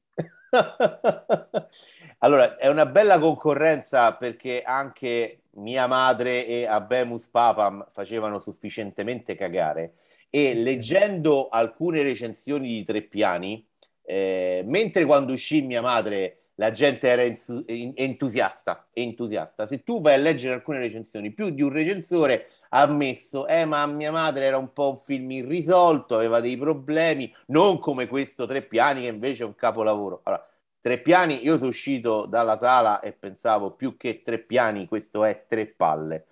allora, 2.18 2.56
è 2.56 2.68
una 2.68 2.86
bella 2.86 3.18
concorrenza 3.18 4.14
perché 4.14 4.62
anche 4.62 5.42
mia 5.56 5.86
madre 5.86 6.46
e 6.46 6.66
Abemus 6.66 7.28
Papam 7.28 7.86
facevano 7.92 8.38
sufficientemente 8.38 9.34
cagare 9.34 9.94
e 10.30 10.54
leggendo 10.54 11.48
alcune 11.48 12.02
recensioni 12.02 12.68
di 12.68 12.84
Tre 12.84 13.02
Piani, 13.02 13.66
eh, 14.02 14.62
mentre 14.66 15.04
quando 15.04 15.32
uscì 15.32 15.62
mia 15.62 15.80
madre 15.80 16.45
la 16.56 16.70
gente 16.70 17.06
era 17.08 17.22
entusiasta, 17.22 18.88
entusiasta. 18.92 19.66
Se 19.66 19.82
tu 19.82 20.00
vai 20.00 20.14
a 20.14 20.16
leggere 20.16 20.54
alcune 20.54 20.78
recensioni, 20.78 21.32
più 21.32 21.50
di 21.50 21.62
un 21.62 21.70
recensore 21.70 22.48
ha 22.70 22.82
ammesso, 22.82 23.46
eh 23.46 23.64
ma 23.64 23.86
mia 23.86 24.10
madre 24.10 24.44
era 24.44 24.56
un 24.56 24.72
po' 24.72 24.90
un 24.90 24.98
film 24.98 25.30
irrisolto, 25.30 26.16
aveva 26.16 26.40
dei 26.40 26.56
problemi, 26.56 27.32
non 27.48 27.78
come 27.78 28.06
questo 28.06 28.46
Tre 28.46 28.62
Piani 28.62 29.02
che 29.02 29.08
invece 29.08 29.42
è 29.42 29.46
un 29.46 29.54
capolavoro. 29.54 30.20
Allora, 30.24 30.46
Tre 30.80 30.98
Piani, 31.00 31.44
io 31.44 31.56
sono 31.56 31.70
uscito 31.70 32.26
dalla 32.26 32.56
sala 32.56 33.00
e 33.00 33.12
pensavo 33.12 33.72
più 33.72 33.96
che 33.96 34.22
Tre 34.22 34.38
Piani, 34.38 34.86
questo 34.86 35.24
è 35.24 35.44
Tre 35.46 35.66
Palle. 35.66 36.26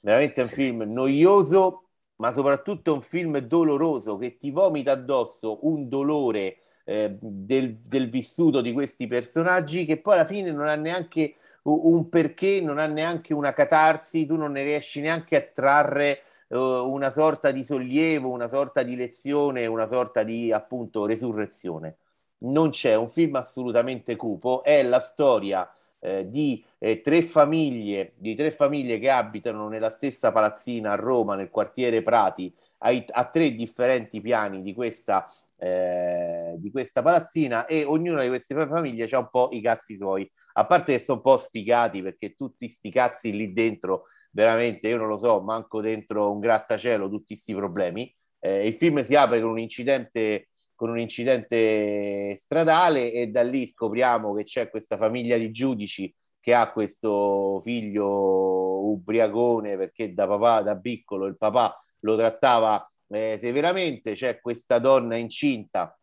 Veramente 0.00 0.42
un 0.42 0.48
film 0.48 0.82
noioso, 0.82 1.88
ma 2.16 2.30
soprattutto 2.30 2.92
un 2.92 3.00
film 3.00 3.38
doloroso 3.38 4.18
che 4.18 4.36
ti 4.36 4.50
vomita 4.50 4.92
addosso 4.92 5.66
un 5.66 5.88
dolore 5.88 6.58
eh, 6.84 7.16
del, 7.20 7.76
del, 7.78 8.08
vissuto 8.08 8.60
di 8.60 8.72
questi 8.72 9.06
personaggi 9.06 9.84
che 9.84 9.98
poi 9.98 10.14
alla 10.14 10.26
fine 10.26 10.52
non 10.52 10.68
ha 10.68 10.76
neanche 10.76 11.34
un 11.64 12.08
perché, 12.10 12.60
non 12.60 12.78
ha 12.78 12.86
neanche 12.86 13.32
una 13.32 13.54
catarsi, 13.54 14.26
tu 14.26 14.36
non 14.36 14.52
ne 14.52 14.62
riesci 14.62 15.00
neanche 15.00 15.36
a 15.36 15.40
trarre 15.40 16.20
uh, 16.48 16.58
una 16.58 17.10
sorta 17.10 17.50
di 17.52 17.64
sollievo, 17.64 18.30
una 18.30 18.48
sorta 18.48 18.82
di 18.82 18.96
lezione, 18.96 19.66
una 19.66 19.86
sorta 19.86 20.22
di 20.22 20.52
appunto 20.52 21.06
resurrezione. 21.06 21.96
Non 22.38 22.70
c'è 22.70 22.94
un 22.94 23.08
film 23.08 23.36
assolutamente 23.36 24.16
cupo, 24.16 24.62
è 24.62 24.82
la 24.82 25.00
storia 25.00 25.70
eh, 26.00 26.28
di 26.28 26.62
eh, 26.78 27.00
tre 27.00 27.22
famiglie, 27.22 28.12
di 28.16 28.34
tre 28.34 28.50
famiglie 28.50 28.98
che 28.98 29.08
abitano 29.08 29.68
nella 29.68 29.88
stessa 29.88 30.32
palazzina 30.32 30.92
a 30.92 30.96
Roma, 30.96 31.34
nel 31.34 31.48
quartiere 31.48 32.02
Prati, 32.02 32.54
a, 32.78 32.90
a 33.10 33.24
tre 33.24 33.54
differenti 33.54 34.20
piani 34.20 34.60
di 34.60 34.74
questa 34.74 35.32
eh, 35.64 36.56
di 36.58 36.70
questa 36.70 37.00
palazzina 37.00 37.64
e 37.64 37.84
ognuna 37.84 38.22
di 38.22 38.28
queste 38.28 38.54
famiglie 38.54 39.08
ha 39.10 39.18
un 39.18 39.28
po' 39.30 39.48
i 39.52 39.62
cazzi 39.62 39.96
suoi, 39.96 40.30
a 40.54 40.66
parte 40.66 40.92
che 40.92 40.98
sono 40.98 41.18
un 41.18 41.24
po' 41.24 41.38
sfigati 41.38 42.02
perché 42.02 42.34
tutti 42.34 42.68
sti 42.68 42.90
cazzi 42.90 43.32
lì 43.32 43.52
dentro, 43.54 44.04
veramente 44.30 44.88
io 44.88 44.98
non 44.98 45.08
lo 45.08 45.16
so, 45.16 45.40
manco 45.40 45.80
dentro 45.80 46.30
un 46.30 46.40
grattacielo 46.40 47.08
tutti 47.08 47.32
questi 47.32 47.54
problemi. 47.54 48.14
Eh, 48.40 48.66
il 48.66 48.74
film 48.74 49.02
si 49.02 49.14
apre 49.14 49.40
con 49.40 49.50
un 49.50 49.58
incidente 49.58 50.48
con 50.74 50.90
un 50.90 50.98
incidente 50.98 52.36
stradale 52.36 53.12
e 53.12 53.28
da 53.28 53.42
lì 53.42 53.64
scopriamo 53.64 54.34
che 54.34 54.42
c'è 54.42 54.68
questa 54.70 54.96
famiglia 54.96 55.36
di 55.38 55.52
giudici 55.52 56.12
che 56.40 56.52
ha 56.52 56.72
questo 56.72 57.60
figlio 57.62 58.90
ubriacone 58.90 59.76
perché 59.76 60.12
da 60.12 60.26
papà 60.26 60.62
da 60.62 60.76
piccolo 60.76 61.26
il 61.26 61.36
papà 61.36 61.74
lo 62.00 62.16
trattava 62.16 62.86
eh, 63.14 63.38
severamente. 63.38 64.12
C'è 64.12 64.40
questa 64.40 64.78
donna 64.78 65.16
incinta 65.16 65.96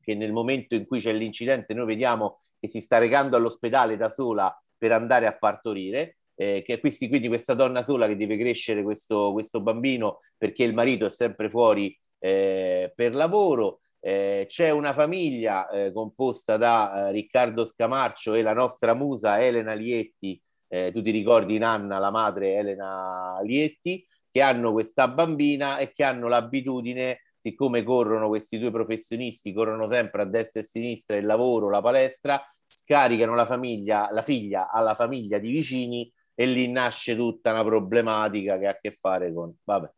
che 0.00 0.14
nel 0.14 0.32
momento 0.32 0.74
in 0.74 0.86
cui 0.86 1.00
c'è 1.00 1.12
l'incidente 1.12 1.74
noi 1.74 1.86
vediamo 1.86 2.36
che 2.60 2.68
si 2.68 2.80
sta 2.80 2.98
recando 2.98 3.36
all'ospedale 3.36 3.96
da 3.96 4.10
sola 4.10 4.54
per 4.76 4.92
andare 4.92 5.26
a 5.26 5.36
partorire. 5.36 6.18
Eh, 6.36 6.62
che 6.64 6.80
questi, 6.80 7.08
quindi 7.08 7.28
questa 7.28 7.54
donna 7.54 7.82
sola 7.82 8.08
che 8.08 8.16
deve 8.16 8.36
crescere 8.36 8.82
questo, 8.82 9.30
questo 9.32 9.60
bambino 9.60 10.18
perché 10.36 10.64
il 10.64 10.74
marito 10.74 11.06
è 11.06 11.10
sempre 11.10 11.48
fuori 11.48 11.96
eh, 12.18 12.92
per 12.94 13.14
lavoro. 13.14 13.80
Eh, 14.00 14.44
c'è 14.46 14.70
una 14.70 14.92
famiglia 14.92 15.68
eh, 15.70 15.92
composta 15.92 16.56
da 16.56 17.08
eh, 17.08 17.12
Riccardo 17.12 17.64
Scamarcio 17.64 18.34
e 18.34 18.42
la 18.42 18.52
nostra 18.52 18.94
musa 18.94 19.40
Elena 19.40 19.74
Lietti. 19.74 20.40
Eh, 20.68 20.90
tu 20.92 21.00
ti 21.00 21.10
ricordi 21.10 21.56
Nanna, 21.56 21.98
la 21.98 22.10
madre 22.10 22.54
Elena 22.54 23.38
Lietti, 23.42 24.04
che 24.34 24.40
hanno 24.40 24.72
questa 24.72 25.06
bambina 25.06 25.78
e 25.78 25.92
che 25.92 26.02
hanno 26.02 26.26
l'abitudine, 26.26 27.20
siccome 27.38 27.84
corrono 27.84 28.26
questi 28.26 28.58
due 28.58 28.72
professionisti, 28.72 29.52
corrono 29.52 29.86
sempre 29.86 30.22
a 30.22 30.24
destra 30.24 30.60
e 30.60 30.64
a 30.64 30.66
sinistra 30.66 31.16
il 31.16 31.24
lavoro, 31.24 31.70
la 31.70 31.80
palestra, 31.80 32.44
scaricano 32.66 33.36
la 33.36 33.46
famiglia, 33.46 34.08
la 34.10 34.22
figlia 34.22 34.72
alla 34.72 34.96
famiglia 34.96 35.38
di 35.38 35.52
vicini 35.52 36.12
e 36.34 36.46
lì 36.46 36.68
nasce 36.68 37.14
tutta 37.14 37.52
una 37.52 37.62
problematica 37.62 38.58
che 38.58 38.66
ha 38.66 38.70
a 38.70 38.78
che 38.80 38.90
fare 38.90 39.32
con... 39.32 39.54
Vabbè. 39.62 39.88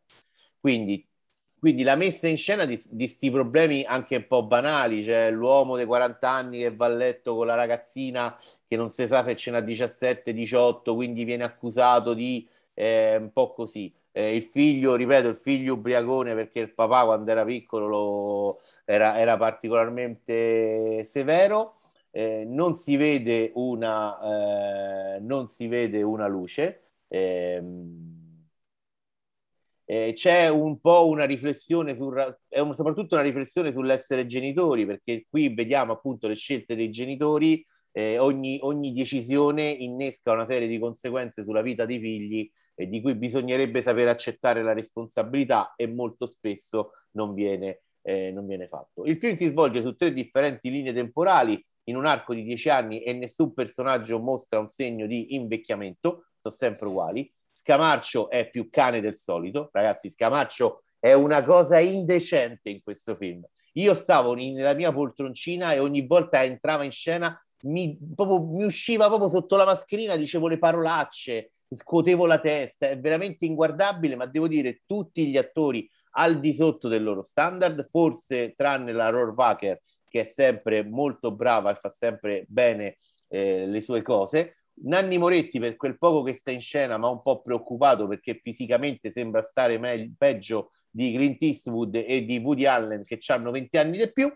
Quindi, 0.59 1.03
quindi 1.57 1.81
la 1.81 1.95
messa 1.95 2.27
in 2.27 2.37
scena 2.37 2.65
di 2.65 2.79
questi 2.95 3.31
problemi 3.31 3.85
anche 3.85 4.17
un 4.17 4.27
po' 4.27 4.45
banali, 4.45 5.01
cioè 5.01 5.31
l'uomo 5.31 5.77
dei 5.77 5.87
40 5.87 6.29
anni 6.29 6.59
che 6.59 6.75
va 6.75 6.85
a 6.85 6.89
letto 6.89 7.35
con 7.35 7.47
la 7.47 7.55
ragazzina 7.55 8.37
che 8.67 8.75
non 8.75 8.89
si 8.89 9.07
sa 9.07 9.23
se 9.23 9.35
ce 9.35 9.49
n'ha 9.49 9.61
17, 9.61 10.31
18, 10.31 10.93
quindi 10.93 11.23
viene 11.23 11.43
accusato 11.43 12.13
di 12.13 12.47
eh, 12.75 13.15
un 13.15 13.31
po' 13.31 13.53
così 13.53 13.91
eh, 14.17 14.35
il 14.35 14.43
figlio, 14.45 14.95
ripeto, 14.95 15.27
il 15.29 15.35
figlio 15.35 15.73
ubriacone 15.73 16.33
perché 16.33 16.59
il 16.59 16.73
papà 16.73 17.05
quando 17.05 17.29
era 17.29 17.45
piccolo 17.45 17.87
lo, 17.87 18.61
era, 18.85 19.19
era, 19.19 19.37
particolarmente 19.37 21.05
severo. 21.05 21.75
Eh, 22.09 22.43
non, 22.47 22.73
si 22.73 22.95
vede 22.95 23.51
una, 23.55 25.15
eh, 25.17 25.19
non 25.19 25.47
si 25.49 25.67
vede 25.67 26.01
una 26.01 26.25
luce. 26.27 26.81
Ehm, 27.09 28.47
eh, 29.85 30.11
c'è 30.13 30.49
un 30.49 30.79
po' 30.79 31.07
una 31.07 31.25
riflessione, 31.25 31.95
su, 31.95 32.11
è 32.47 32.59
un, 32.59 32.73
soprattutto 32.73 33.13
una 33.15 33.23
riflessione 33.23 33.71
sull'essere 33.71 34.25
genitori, 34.25 34.85
perché 34.85 35.25
qui 35.29 35.53
vediamo 35.53 35.93
appunto 35.93 36.27
le 36.27 36.35
scelte 36.35 36.75
dei 36.75 36.89
genitori, 36.89 37.63
eh, 37.97 38.19
ogni, 38.19 38.59
ogni, 38.61 38.93
decisione 38.93 39.71
innesca 39.71 40.31
una 40.31 40.45
serie 40.45 40.67
di 40.67 40.77
conseguenze 40.77 41.41
sulla 41.41 41.63
vita 41.63 41.83
dei 41.83 41.99
figli 41.99 42.47
e 42.75 42.87
di 42.87 43.01
cui 43.01 43.15
bisognerebbe 43.15 43.81
sapere 43.81 44.11
accettare 44.11 44.61
la 44.61 44.73
responsabilità 44.73 45.73
e 45.75 45.87
molto 45.87 46.27
spesso 46.27 46.91
non 47.13 47.33
viene, 47.33 47.81
eh, 48.03 48.29
non 48.31 48.45
viene 48.45 48.67
fatto. 48.67 49.03
Il 49.03 49.17
film 49.17 49.33
si 49.33 49.47
svolge 49.47 49.81
su 49.81 49.95
tre 49.95 50.13
differenti 50.13 50.69
linee 50.69 50.93
temporali 50.93 51.59
in 51.85 51.95
un 51.95 52.05
arco 52.05 52.35
di 52.35 52.43
dieci 52.43 52.69
anni 52.69 53.01
e 53.01 53.13
nessun 53.13 53.51
personaggio 53.55 54.19
mostra 54.19 54.59
un 54.59 54.67
segno 54.67 55.07
di 55.07 55.33
invecchiamento, 55.33 56.27
sono 56.37 56.53
sempre 56.53 56.87
uguali. 56.89 57.33
Scamarcio 57.51 58.29
è 58.29 58.47
più 58.47 58.69
cane 58.69 59.01
del 59.01 59.15
solito, 59.15 59.69
ragazzi, 59.71 60.07
Scamarcio 60.07 60.83
è 60.99 61.13
una 61.13 61.43
cosa 61.43 61.79
indecente 61.79 62.69
in 62.69 62.83
questo 62.83 63.15
film. 63.15 63.43
Io 63.73 63.95
stavo 63.95 64.35
nella 64.35 64.73
mia 64.73 64.91
poltroncina 64.91 65.73
e 65.73 65.79
ogni 65.79 66.05
volta 66.05 66.43
entrava 66.43 66.83
in 66.83 66.91
scena 66.91 67.39
mi, 67.63 67.97
proprio, 68.15 68.39
mi 68.39 68.63
usciva 68.63 69.07
proprio 69.07 69.27
sotto 69.27 69.55
la 69.55 69.65
mascherina, 69.65 70.15
dicevo 70.15 70.47
le 70.47 70.57
parolacce, 70.57 71.51
scuotevo 71.69 72.25
la 72.25 72.39
testa, 72.39 72.89
è 72.89 72.99
veramente 72.99 73.45
inguardabile, 73.45 74.15
ma 74.15 74.25
devo 74.25 74.47
dire 74.47 74.81
tutti 74.85 75.27
gli 75.27 75.37
attori 75.37 75.89
al 76.11 76.39
di 76.39 76.53
sotto 76.53 76.87
del 76.87 77.03
loro 77.03 77.21
standard, 77.21 77.87
forse 77.89 78.53
tranne 78.55 78.91
la 78.91 79.09
Rohrwacher 79.09 79.81
che 80.09 80.21
è 80.21 80.23
sempre 80.23 80.83
molto 80.83 81.31
brava 81.31 81.71
e 81.71 81.75
fa 81.75 81.89
sempre 81.89 82.45
bene 82.47 82.97
eh, 83.27 83.65
le 83.67 83.81
sue 83.81 84.01
cose. 84.01 84.55
Nanni 84.79 85.17
Moretti 85.17 85.59
per 85.59 85.75
quel 85.75 85.97
poco 85.97 86.21
che 86.21 86.33
sta 86.33 86.51
in 86.51 86.61
scena 86.61 86.97
ma 86.97 87.09
un 87.09 87.21
po' 87.21 87.41
preoccupato 87.41 88.07
perché 88.07 88.39
fisicamente 88.41 89.11
sembra 89.11 89.41
stare 89.41 89.77
meglio, 89.79 90.11
peggio 90.17 90.71
di 90.89 91.13
Clint 91.13 91.41
Eastwood 91.41 91.95
e 91.95 92.23
di 92.25 92.37
Woody 92.37 92.65
Allen 92.65 93.03
che 93.03 93.19
hanno 93.27 93.51
20 93.51 93.77
anni 93.77 93.97
di 93.97 94.11
più 94.11 94.31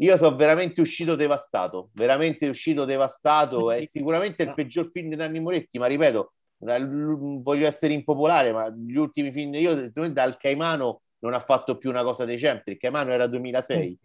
io 0.00 0.16
sono 0.16 0.36
veramente 0.36 0.80
uscito 0.80 1.14
devastato 1.14 1.90
veramente 1.92 2.48
uscito 2.48 2.84
devastato 2.84 3.70
è 3.70 3.84
sicuramente 3.84 4.42
il 4.42 4.54
peggior 4.54 4.90
film 4.90 5.08
di 5.08 5.16
Nanni 5.16 5.40
Moretti 5.40 5.78
ma 5.78 5.86
ripeto 5.86 6.32
voglio 6.58 7.66
essere 7.66 7.92
impopolare 7.92 8.52
ma 8.52 8.68
gli 8.70 8.96
ultimi 8.96 9.32
film 9.32 9.54
io 9.54 9.90
dal 10.10 10.36
Caimano 10.36 11.02
non 11.20 11.34
ha 11.34 11.40
fatto 11.40 11.76
più 11.78 11.90
una 11.90 12.02
cosa 12.02 12.24
decente 12.24 12.70
il 12.70 12.76
Caimano 12.76 13.12
era 13.12 13.26
2006 13.26 13.98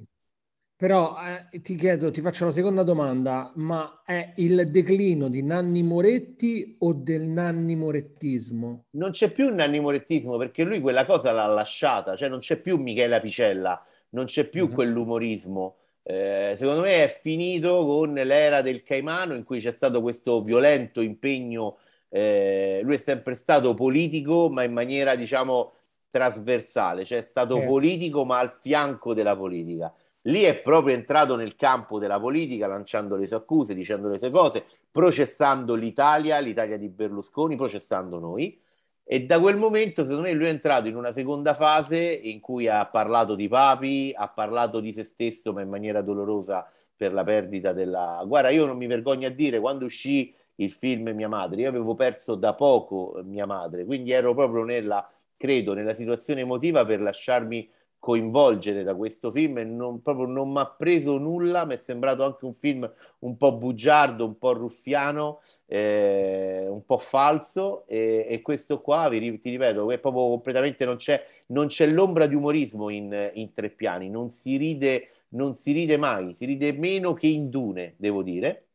però 0.84 1.16
eh, 1.52 1.62
ti 1.62 1.76
chiedo, 1.76 2.12
ti 2.12 2.20
faccio 2.20 2.44
la 2.44 2.52
seconda 2.52 2.84
domanda, 2.84 3.54
ma 3.56 4.02
è 4.06 4.34
il 4.36 4.70
declino 4.70 5.30
di 5.30 5.42
Nanni 5.42 5.82
Moretti 5.82 6.76
o 6.80 6.92
del 6.92 7.22
Nanni 7.22 7.78
Morettismo? 7.78 8.88
Non 8.90 9.12
c'è 9.12 9.32
più 9.32 9.48
il 9.48 9.54
Nanni 9.54 9.80
Morettismo 9.80 10.36
perché 10.36 10.64
lui 10.64 10.82
quella 10.82 11.06
cosa 11.06 11.32
l'ha 11.32 11.46
lasciata, 11.46 12.18
cioè 12.18 12.28
non 12.28 12.40
c'è 12.40 12.60
più 12.60 12.76
Michela 12.76 13.22
Picella, 13.22 13.82
non 14.10 14.26
c'è 14.26 14.50
più 14.50 14.66
uh-huh. 14.66 14.74
quell'umorismo. 14.74 15.78
Eh, 16.04 16.54
secondo 16.58 16.82
me 16.82 17.04
è 17.04 17.08
finito 17.08 17.86
con 17.86 18.14
l'era 18.14 18.62
del 18.62 18.84
Caimano 18.84 19.36
in 19.36 19.44
cui 19.44 19.60
c'è 19.60 19.72
stato 19.72 20.02
questo 20.02 20.42
violento 20.44 21.02
impegno. 21.02 21.78
Eh, 22.10 22.82
lui 22.84 22.96
è 22.96 23.00
sempre 23.00 23.36
stato 23.36 23.74
politico, 23.74 24.50
ma 24.50 24.64
in 24.64 24.74
maniera 24.74 25.16
diciamo 25.16 25.74
trasversale, 26.10 27.06
cioè 27.06 27.20
è 27.20 27.24
stato 27.24 27.60
eh. 27.62 27.66
politico 27.66 28.24
ma 28.24 28.38
al 28.40 28.56
fianco 28.62 29.14
della 29.16 29.36
politica 29.36 29.92
lì 30.24 30.42
è 30.44 30.56
proprio 30.62 30.96
entrato 30.96 31.36
nel 31.36 31.56
campo 31.56 32.00
della 32.00 32.20
politica, 32.20 32.68
lanciando 32.68 33.16
le 33.16 33.26
sue 33.26 33.38
accuse, 33.38 33.74
dicendo 33.74 34.08
le 34.10 34.18
sue 34.18 34.30
cose, 34.30 34.66
processando 34.92 35.74
l'Italia, 35.76 36.40
l'Italia 36.40 36.78
di 36.78 36.88
Berlusconi, 36.90 37.56
processando 37.56 38.20
noi. 38.20 38.60
E 39.04 39.26
da 39.26 39.40
quel 39.40 39.58
momento, 39.58 40.04
secondo 40.04 40.24
me, 40.24 40.34
lui 40.34 40.46
è 40.46 40.50
entrato 40.50 40.88
in 40.88 40.96
una 40.96 41.12
seconda 41.12 41.54
fase 41.54 42.00
in 42.00 42.40
cui 42.40 42.68
ha 42.68 42.86
parlato 42.86 43.36
di 43.36 43.48
papi, 43.48 44.14
ha 44.16 44.30
parlato 44.30 44.80
di 44.80 44.94
se 44.94 45.04
stesso, 45.04 45.52
ma 45.52 45.62
in 45.62 45.70
maniera 45.70 46.02
dolorosa 46.02 46.70
per 46.96 47.14
la 47.14 47.24
perdita 47.24 47.74
della... 47.74 48.24
Guarda, 48.26 48.50
io 48.50 48.66
non 48.66 48.78
mi 48.78 48.88
vergogno 48.88 49.28
a 49.28 49.32
dire, 49.32 49.60
quando 49.60 49.86
uscì 49.86 50.34
il 50.56 50.72
film 50.72 51.10
Mia 51.10 51.28
Madre, 51.28 51.62
io 51.62 51.70
avevo 51.70 51.94
perso 51.96 52.36
da 52.36 52.54
poco 52.54 53.20
mia 53.24 53.46
madre, 53.46 53.86
quindi 53.86 54.12
ero 54.12 54.34
proprio 54.34 54.64
nella, 54.64 55.08
credo, 55.36 55.74
nella 55.74 55.94
situazione 55.94 56.42
emotiva 56.42 56.86
per 56.86 57.02
lasciarmi 57.02 57.70
coinvolgere 58.04 58.84
da 58.84 58.94
questo 58.96 59.32
film 59.32 59.60
e 59.60 59.64
non, 59.64 60.02
proprio 60.02 60.26
non 60.26 60.52
mi 60.52 60.60
ha 60.60 60.66
preso 60.68 61.18
nulla, 61.18 61.64
mi 61.64 61.76
è 61.76 61.78
sembrato 61.78 62.26
anche 62.26 62.44
un 62.44 62.54
film 62.54 62.92
un 63.20 63.38
po' 63.38 63.56
bugiardo, 63.58 64.26
un 64.26 64.38
po' 64.38 64.52
ruffiano, 64.52 65.40
eh, 65.68 66.66
un 66.68 66.84
po' 66.86 66.98
falso 66.98 67.88
e, 67.88 68.28
e 68.30 68.42
questo 68.42 68.82
qua, 68.82 69.08
vi, 69.08 69.40
ti 69.40 69.50
ripeto, 69.52 69.90
è 69.90 70.00
proprio 70.00 70.28
completamente 70.28 70.84
non 70.84 70.98
c'è, 70.98 71.26
non 71.48 71.68
c'è 71.68 71.88
l'ombra 71.88 72.28
di 72.28 72.36
umorismo 72.36 72.90
in, 72.90 73.32
in 73.36 73.54
tre 73.54 73.70
piani, 73.70 74.10
non 74.10 74.30
si 74.32 74.58
ride 74.58 75.08
non 75.30 75.56
si 75.56 75.72
ride 75.72 75.98
mai, 75.98 76.36
si 76.36 76.46
ride 76.46 76.74
meno 76.74 77.14
che 77.14 77.26
in 77.28 77.50
Dune, 77.50 77.96
devo 77.98 78.22
dire. 78.22 78.68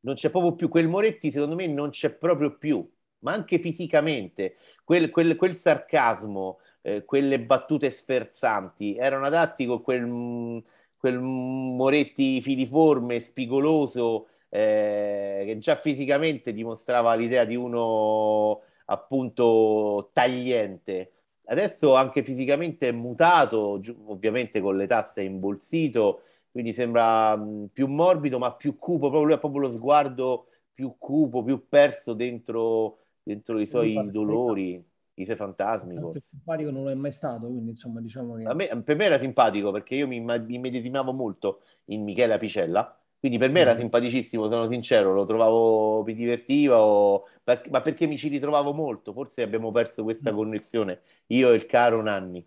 Non 0.00 0.14
c'è 0.14 0.30
proprio 0.30 0.54
più 0.54 0.68
quel 0.68 0.88
Moretti, 0.88 1.30
secondo 1.32 1.54
me 1.56 1.66
non 1.66 1.90
c'è 1.90 2.10
proprio 2.12 2.56
più, 2.56 2.88
ma 3.20 3.32
anche 3.32 3.58
fisicamente, 3.58 4.56
quel, 4.84 5.10
quel, 5.10 5.36
quel 5.36 5.56
sarcasmo, 5.56 6.58
eh, 6.86 7.04
quelle 7.04 7.40
battute 7.40 7.90
sferzanti, 7.90 8.96
erano 8.96 9.26
adatti 9.26 9.66
con 9.66 9.82
quel, 9.82 10.62
quel 10.96 11.18
Moretti 11.18 12.40
filiforme, 12.40 13.18
spigoloso, 13.18 14.28
eh, 14.48 15.42
che 15.46 15.58
già 15.58 15.74
fisicamente 15.74 16.52
dimostrava 16.52 17.14
l'idea 17.16 17.44
di 17.44 17.56
uno 17.56 18.60
appunto 18.86 20.10
tagliente. 20.12 21.10
Adesso 21.46 21.96
anche 21.96 22.22
fisicamente 22.22 22.88
è 22.88 22.92
mutato, 22.92 23.80
ovviamente 24.06 24.60
con 24.60 24.76
l'età 24.76 25.02
si 25.02 25.20
è 25.20 25.22
imbolsito, 25.24 26.22
quindi 26.52 26.72
sembra 26.72 27.36
mm, 27.36 27.64
più 27.72 27.88
morbido 27.88 28.38
ma 28.38 28.52
più 28.54 28.78
cupo, 28.78 29.08
proprio 29.08 29.24
lui 29.24 29.32
ha 29.32 29.38
proprio 29.38 29.62
lo 29.62 29.72
sguardo 29.72 30.46
più 30.72 30.94
cupo, 30.98 31.42
più 31.42 31.66
perso 31.68 32.12
dentro, 32.14 32.98
dentro 33.24 33.58
i 33.58 33.66
suoi 33.66 34.08
dolori 34.10 34.84
i 35.16 35.24
suoi 35.24 35.36
fantasmi. 35.36 35.94
Tanto 35.94 36.20
simpatico 36.20 36.70
non 36.70 36.84
lo 36.84 36.90
è 36.90 36.94
mai 36.94 37.10
stato, 37.10 37.46
quindi 37.46 37.70
insomma 37.70 38.00
diciamo 38.00 38.34
che... 38.34 38.54
Me, 38.54 38.82
per 38.82 38.96
me 38.96 39.04
era 39.04 39.18
simpatico 39.18 39.70
perché 39.70 39.94
io 39.94 40.06
mi 40.06 40.16
immedesimavo 40.16 41.12
molto 41.12 41.62
in 41.86 42.02
Michele 42.02 42.34
Apicella, 42.34 42.98
quindi 43.18 43.38
per 43.38 43.50
me 43.50 43.60
era 43.60 43.74
mm. 43.74 43.78
simpaticissimo, 43.78 44.48
sono 44.48 44.68
sincero, 44.70 45.12
lo 45.12 45.24
trovavo, 45.24 46.02
mi 46.04 46.14
divertiva, 46.14 46.82
o... 46.82 47.24
ma 47.70 47.80
perché 47.80 48.06
mi 48.06 48.18
ci 48.18 48.28
ritrovavo 48.28 48.72
molto, 48.72 49.12
forse 49.12 49.42
abbiamo 49.42 49.70
perso 49.70 50.02
questa 50.02 50.32
mm. 50.32 50.34
connessione, 50.34 51.00
io 51.26 51.50
e 51.50 51.54
il 51.54 51.66
caro 51.66 52.02
Nanni. 52.02 52.46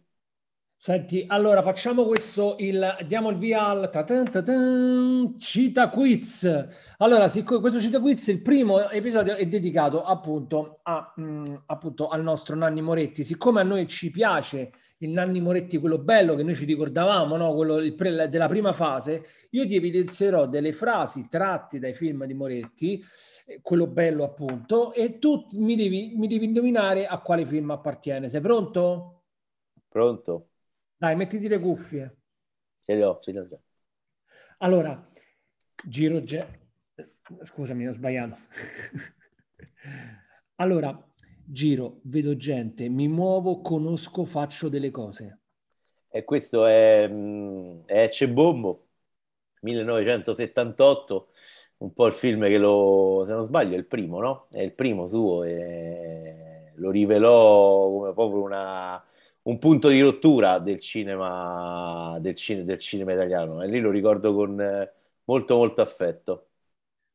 Senti, 0.82 1.26
allora 1.28 1.62
facciamo 1.62 2.06
questo, 2.06 2.56
il, 2.60 2.96
diamo 3.06 3.32
il 3.32 3.38
via 3.38 3.68
al 3.68 5.36
Cita 5.38 5.90
Quiz. 5.90 6.68
Allora, 7.00 7.28
siccome 7.28 7.60
questo 7.60 7.82
Cita 7.82 8.00
Quiz, 8.00 8.28
il 8.28 8.42
primo 8.42 8.90
episodio 8.90 9.36
è 9.36 9.46
dedicato 9.46 10.06
appunto, 10.06 10.80
a, 10.84 11.12
mh, 11.18 11.22
mm, 11.22 11.44
appunto 11.66 12.08
al 12.08 12.24
nostro 12.24 12.56
Nanni 12.56 12.80
Moretti. 12.80 13.26
Siccome 13.26 13.60
a 13.60 13.64
noi 13.64 13.88
ci 13.88 14.10
piace 14.10 14.72
il 15.00 15.10
Nanni 15.10 15.42
Moretti, 15.42 15.78
quello 15.80 15.98
bello 15.98 16.34
che 16.36 16.44
noi 16.44 16.56
ci 16.56 16.64
ricordavamo, 16.64 17.36
no? 17.36 17.54
quello 17.56 17.94
pre, 17.94 18.30
della 18.30 18.48
prima 18.48 18.72
fase, 18.72 19.26
io 19.50 19.68
ti 19.68 19.76
evidenzierò 19.76 20.48
delle 20.48 20.72
frasi 20.72 21.28
tratte 21.28 21.80
dai 21.80 21.94
film 21.94 22.24
di 22.24 22.34
Moretti, 22.34 23.04
eh, 23.48 23.60
quello 23.62 23.88
bello 23.88 24.24
appunto, 24.24 24.94
e 24.94 25.20
tu 25.20 25.46
mi 25.56 25.76
devi, 25.76 26.14
mi 26.16 26.28
devi 26.28 26.46
indovinare 26.46 27.06
a 27.06 27.20
quale 27.20 27.46
film 27.46 27.70
appartiene. 27.72 28.30
Sei 28.30 28.40
pronto? 28.40 29.24
Pronto. 29.90 30.49
Dai, 31.00 31.16
mettiti 31.16 31.48
le 31.48 31.60
cuffie. 31.60 32.18
Ce 32.82 32.94
le 32.94 33.06
ho, 33.06 33.20
ce 33.22 33.32
le 33.32 33.40
ho 33.40 33.48
già. 33.48 33.58
Allora, 34.58 35.08
giro... 35.86 36.22
Ge- 36.24 36.60
Scusami, 37.46 37.88
ho 37.88 37.94
sbagliato. 37.94 38.36
allora, 40.56 41.02
giro, 41.46 42.02
vedo 42.04 42.36
gente, 42.36 42.90
mi 42.90 43.08
muovo, 43.08 43.62
conosco, 43.62 44.26
faccio 44.26 44.68
delle 44.68 44.92
cose. 44.92 45.40
E 46.10 46.26
questo 46.26 46.66
è, 46.66 47.08
mm, 47.08 47.86
è 47.86 48.10
Cebombo, 48.10 48.88
1978, 49.62 51.30
un 51.78 51.94
po' 51.94 52.08
il 52.08 52.14
film 52.14 52.46
che 52.48 52.58
lo, 52.58 53.24
se 53.26 53.32
non 53.32 53.46
sbaglio, 53.46 53.76
è 53.76 53.78
il 53.78 53.86
primo, 53.86 54.20
no? 54.20 54.48
È 54.52 54.60
il 54.60 54.74
primo 54.74 55.08
suo 55.08 55.46
e 55.46 56.74
lo 56.76 56.92
rivelò 56.92 57.90
come 57.90 58.12
proprio 58.12 58.42
una 58.42 59.02
un 59.50 59.58
punto 59.58 59.90
di 59.90 60.00
rottura 60.00 60.60
del 60.60 60.80
cinema, 60.80 62.18
del, 62.20 62.36
cine, 62.36 62.64
del 62.64 62.78
cinema 62.78 63.14
italiano 63.14 63.64
e 63.64 63.68
lì 63.68 63.80
lo 63.80 63.90
ricordo 63.90 64.34
con 64.34 64.62
eh, 64.62 64.94
molto 65.26 65.58
molto 65.58 65.82
affetto. 65.82 66.50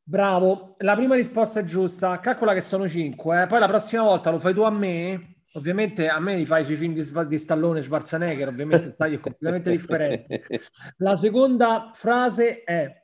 Bravo, 0.03 0.75
la 0.79 0.97
prima 0.97 1.15
risposta 1.15 1.61
è 1.61 1.65
giusta. 1.65 2.19
Calcola 2.21 2.53
che 2.53 2.61
sono 2.61 2.89
cinque, 2.89 3.43
eh. 3.43 3.47
poi 3.47 3.61
la 3.61 3.69
prossima 3.69 4.03
volta 4.03 4.31
lo 4.31 4.41
fai 4.41 4.53
tu 4.53 4.63
a 4.63 4.71
me. 4.71 5.37
Ovviamente 5.53 6.09
a 6.09 6.19
me 6.19 6.35
li 6.37 6.45
fai 6.45 6.65
sui 6.65 6.75
film 6.75 6.93
di, 6.93 7.27
di 7.29 7.39
Stallone 7.39 7.79
e 7.79 7.83
Schwarzenegger, 7.83 8.49
ovviamente 8.49 8.89
il 8.89 8.97
taglio 8.97 9.17
è 9.17 9.21
completamente 9.21 9.71
differente. 9.77 10.43
La 10.97 11.15
seconda 11.15 11.93
frase 11.95 12.65
è 12.65 13.03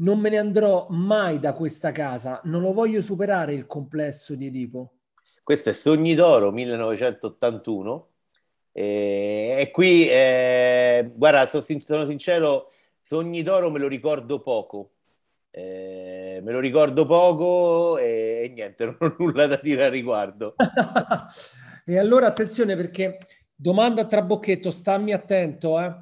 non 0.00 0.18
me 0.18 0.30
ne 0.30 0.38
andrò 0.38 0.88
mai 0.90 1.38
da 1.38 1.52
questa 1.52 1.92
casa, 1.92 2.40
non 2.44 2.62
lo 2.62 2.72
voglio 2.72 3.00
superare 3.00 3.54
il 3.54 3.66
complesso 3.66 4.34
di 4.34 4.46
Edipo. 4.46 4.97
Questo 5.48 5.70
è 5.70 5.72
Sogni 5.72 6.14
d'Oro 6.14 6.52
1981 6.52 8.08
e, 8.70 9.56
e 9.60 9.70
qui, 9.70 10.06
eh, 10.06 11.10
guarda, 11.14 11.46
sono, 11.46 11.62
sincero, 11.62 12.70
Sogni 13.00 13.42
d'Oro 13.42 13.70
me 13.70 13.78
lo 13.78 13.88
ricordo 13.88 14.42
poco. 14.42 14.90
Eh, 15.50 16.42
me 16.44 16.52
lo 16.52 16.60
ricordo 16.60 17.06
poco 17.06 17.96
e, 17.96 18.42
e, 18.44 18.48
niente, 18.50 18.84
non 18.84 18.96
ho 19.00 19.14
nulla 19.18 19.46
da 19.46 19.58
dire 19.62 19.86
al 19.86 19.90
riguardo. 19.90 20.54
e 21.86 21.96
allora 21.98 22.26
attenzione 22.26 22.76
perché 22.76 23.16
domanda 23.54 24.02
a 24.02 24.06
trabocchetto, 24.06 24.70
stammi 24.70 25.14
attento. 25.14 25.80
Eh. 25.80 25.94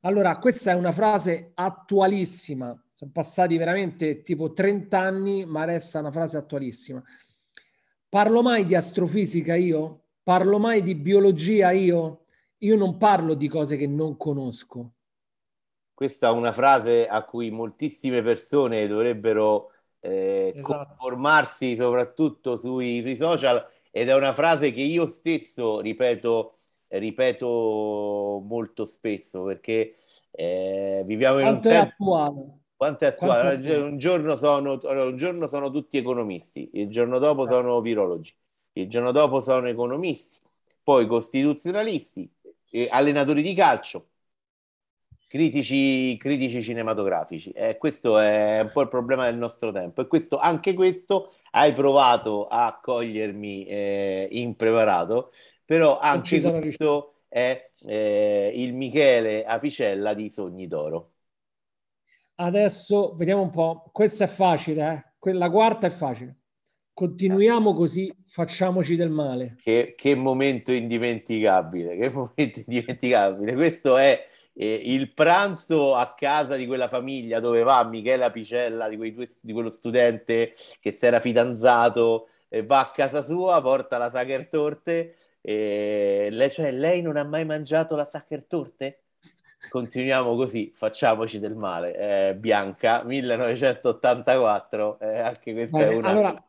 Allora, 0.00 0.38
questa 0.38 0.70
è 0.70 0.74
una 0.74 0.92
frase 0.92 1.50
attualissima. 1.52 2.74
Sono 2.94 3.10
passati 3.12 3.58
veramente 3.58 4.22
tipo 4.22 4.54
30 4.54 4.98
anni, 4.98 5.44
ma 5.44 5.64
resta 5.64 5.98
una 5.98 6.10
frase 6.10 6.38
attualissima. 6.38 7.04
Parlo 8.14 8.42
mai 8.42 8.64
di 8.64 8.76
astrofisica 8.76 9.56
io? 9.56 10.02
Parlo 10.22 10.60
mai 10.60 10.84
di 10.84 10.94
biologia 10.94 11.72
io? 11.72 12.26
Io 12.58 12.76
non 12.76 12.96
parlo 12.96 13.34
di 13.34 13.48
cose 13.48 13.76
che 13.76 13.88
non 13.88 14.16
conosco. 14.16 14.92
Questa 15.92 16.28
è 16.28 16.30
una 16.30 16.52
frase 16.52 17.08
a 17.08 17.24
cui 17.24 17.50
moltissime 17.50 18.22
persone 18.22 18.86
dovrebbero 18.86 19.72
eh, 19.98 20.52
esatto. 20.54 20.94
conformarsi 20.94 21.74
soprattutto 21.74 22.56
sui, 22.56 23.00
sui, 23.00 23.16
social 23.16 23.66
ed 23.90 24.08
è 24.08 24.14
una 24.14 24.32
frase 24.32 24.70
che 24.70 24.82
io 24.82 25.06
stesso 25.06 25.80
ripeto, 25.80 26.58
ripeto 26.86 28.44
molto 28.46 28.84
spesso 28.84 29.42
perché 29.42 29.96
eh, 30.30 31.02
viviamo 31.04 31.38
in 31.38 31.46
Quanto 31.46 31.68
un 31.68 31.74
tempo... 31.74 31.88
attuale? 31.88 32.58
Quanto 32.84 33.04
è 33.04 33.06
attuale? 33.08 33.60
Quanto... 33.60 33.84
Un, 33.86 33.96
giorno 33.96 34.36
sono, 34.36 34.78
un 34.82 35.16
giorno 35.16 35.46
sono 35.46 35.70
tutti 35.70 35.96
economisti, 35.96 36.68
il 36.74 36.90
giorno 36.90 37.18
dopo 37.18 37.46
sono 37.46 37.80
virologi, 37.80 38.36
il 38.72 38.90
giorno 38.90 39.10
dopo 39.10 39.40
sono 39.40 39.68
economisti, 39.68 40.38
poi 40.82 41.06
costituzionalisti, 41.06 42.30
allenatori 42.90 43.40
di 43.40 43.54
calcio, 43.54 44.08
critici, 45.26 46.14
critici 46.18 46.62
cinematografici. 46.62 47.52
Eh, 47.52 47.78
questo 47.78 48.18
è 48.18 48.60
un 48.60 48.70
po' 48.70 48.82
il 48.82 48.88
problema 48.88 49.24
del 49.24 49.36
nostro 49.36 49.72
tempo. 49.72 50.02
E 50.02 50.06
questo, 50.06 50.36
anche 50.36 50.74
questo 50.74 51.32
hai 51.52 51.72
provato 51.72 52.48
a 52.48 52.78
cogliermi 52.82 53.64
eh, 53.64 54.28
impreparato, 54.30 55.32
però 55.64 55.98
anche 55.98 56.38
questo 56.38 56.60
riuscito. 56.60 57.14
è 57.28 57.70
eh, 57.86 58.52
il 58.54 58.74
Michele 58.74 59.42
Apicella 59.46 60.12
di 60.12 60.28
Sogni 60.28 60.66
d'Oro. 60.66 61.13
Adesso 62.36 63.14
vediamo 63.16 63.42
un 63.42 63.50
po'. 63.50 63.88
Questa 63.92 64.24
è 64.24 64.28
facile, 64.28 64.92
eh? 64.92 65.12
Quella 65.18 65.48
quarta 65.48 65.86
è 65.86 65.90
facile. 65.90 66.38
Continuiamo 66.92 67.74
così, 67.74 68.12
facciamoci 68.24 68.96
del 68.96 69.10
male. 69.10 69.56
Che, 69.60 69.94
che 69.96 70.14
momento 70.14 70.70
indimenticabile, 70.70 71.96
che 71.96 72.10
momento 72.10 72.60
indimenticabile. 72.60 73.54
Questo 73.54 73.96
è 73.96 74.26
eh, 74.52 74.80
il 74.84 75.12
pranzo 75.12 75.94
a 75.94 76.14
casa 76.14 76.56
di 76.56 76.66
quella 76.66 76.88
famiglia 76.88 77.40
dove 77.40 77.62
va 77.62 77.84
Michela 77.84 78.30
Picella, 78.30 78.88
di, 78.88 78.96
due, 79.12 79.28
di 79.40 79.52
quello 79.52 79.70
studente 79.70 80.54
che 80.80 80.90
si 80.92 81.06
era 81.06 81.20
fidanzato, 81.20 82.28
eh, 82.48 82.64
va 82.64 82.80
a 82.80 82.90
casa 82.90 83.22
sua, 83.22 83.60
porta 83.60 83.98
la 83.98 84.10
Sacher 84.10 84.48
Torte. 84.48 85.16
E 85.40 86.28
lei, 86.30 86.50
cioè, 86.50 86.70
lei 86.72 87.02
non 87.02 87.16
ha 87.16 87.24
mai 87.24 87.44
mangiato 87.44 87.96
la 87.96 88.04
Sacher 88.04 88.44
Torte? 88.44 89.03
Continuiamo 89.68 90.36
così, 90.36 90.72
facciamoci 90.74 91.38
del 91.38 91.54
male. 91.54 92.28
Eh, 92.28 92.34
Bianca, 92.36 93.02
1984, 93.04 94.98
eh, 95.00 95.18
anche 95.18 95.52
questa 95.52 95.78
Bene, 95.78 95.90
è 95.90 95.94
una... 95.96 96.08
Allora, 96.08 96.44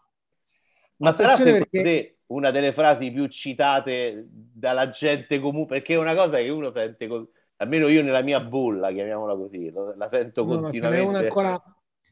Ma 0.97 1.11
sarà 1.11 1.35
secondo 1.35 1.59
perché... 1.59 1.81
te 1.81 2.17
una 2.27 2.51
delle 2.51 2.71
frasi 2.71 3.11
più 3.11 3.27
citate 3.27 4.27
dalla 4.29 4.89
gente 4.89 5.39
comune? 5.39 5.65
Perché 5.65 5.93
è 5.93 5.97
una 5.97 6.15
cosa 6.15 6.37
che 6.37 6.49
uno 6.49 6.71
sente... 6.71 7.07
Con 7.07 7.27
almeno 7.57 7.87
io 7.87 8.03
nella 8.03 8.21
mia 8.21 8.41
bolla, 8.41 8.91
chiamiamola 8.91 9.35
così, 9.35 9.71
la 9.71 10.07
sento 10.09 10.43
no, 10.43 10.59
continuamente. 10.61 10.81
No, 10.81 10.91
ce 10.91 11.03
n'è 11.03 11.07
una 11.07 11.19
ancora, 11.19 11.63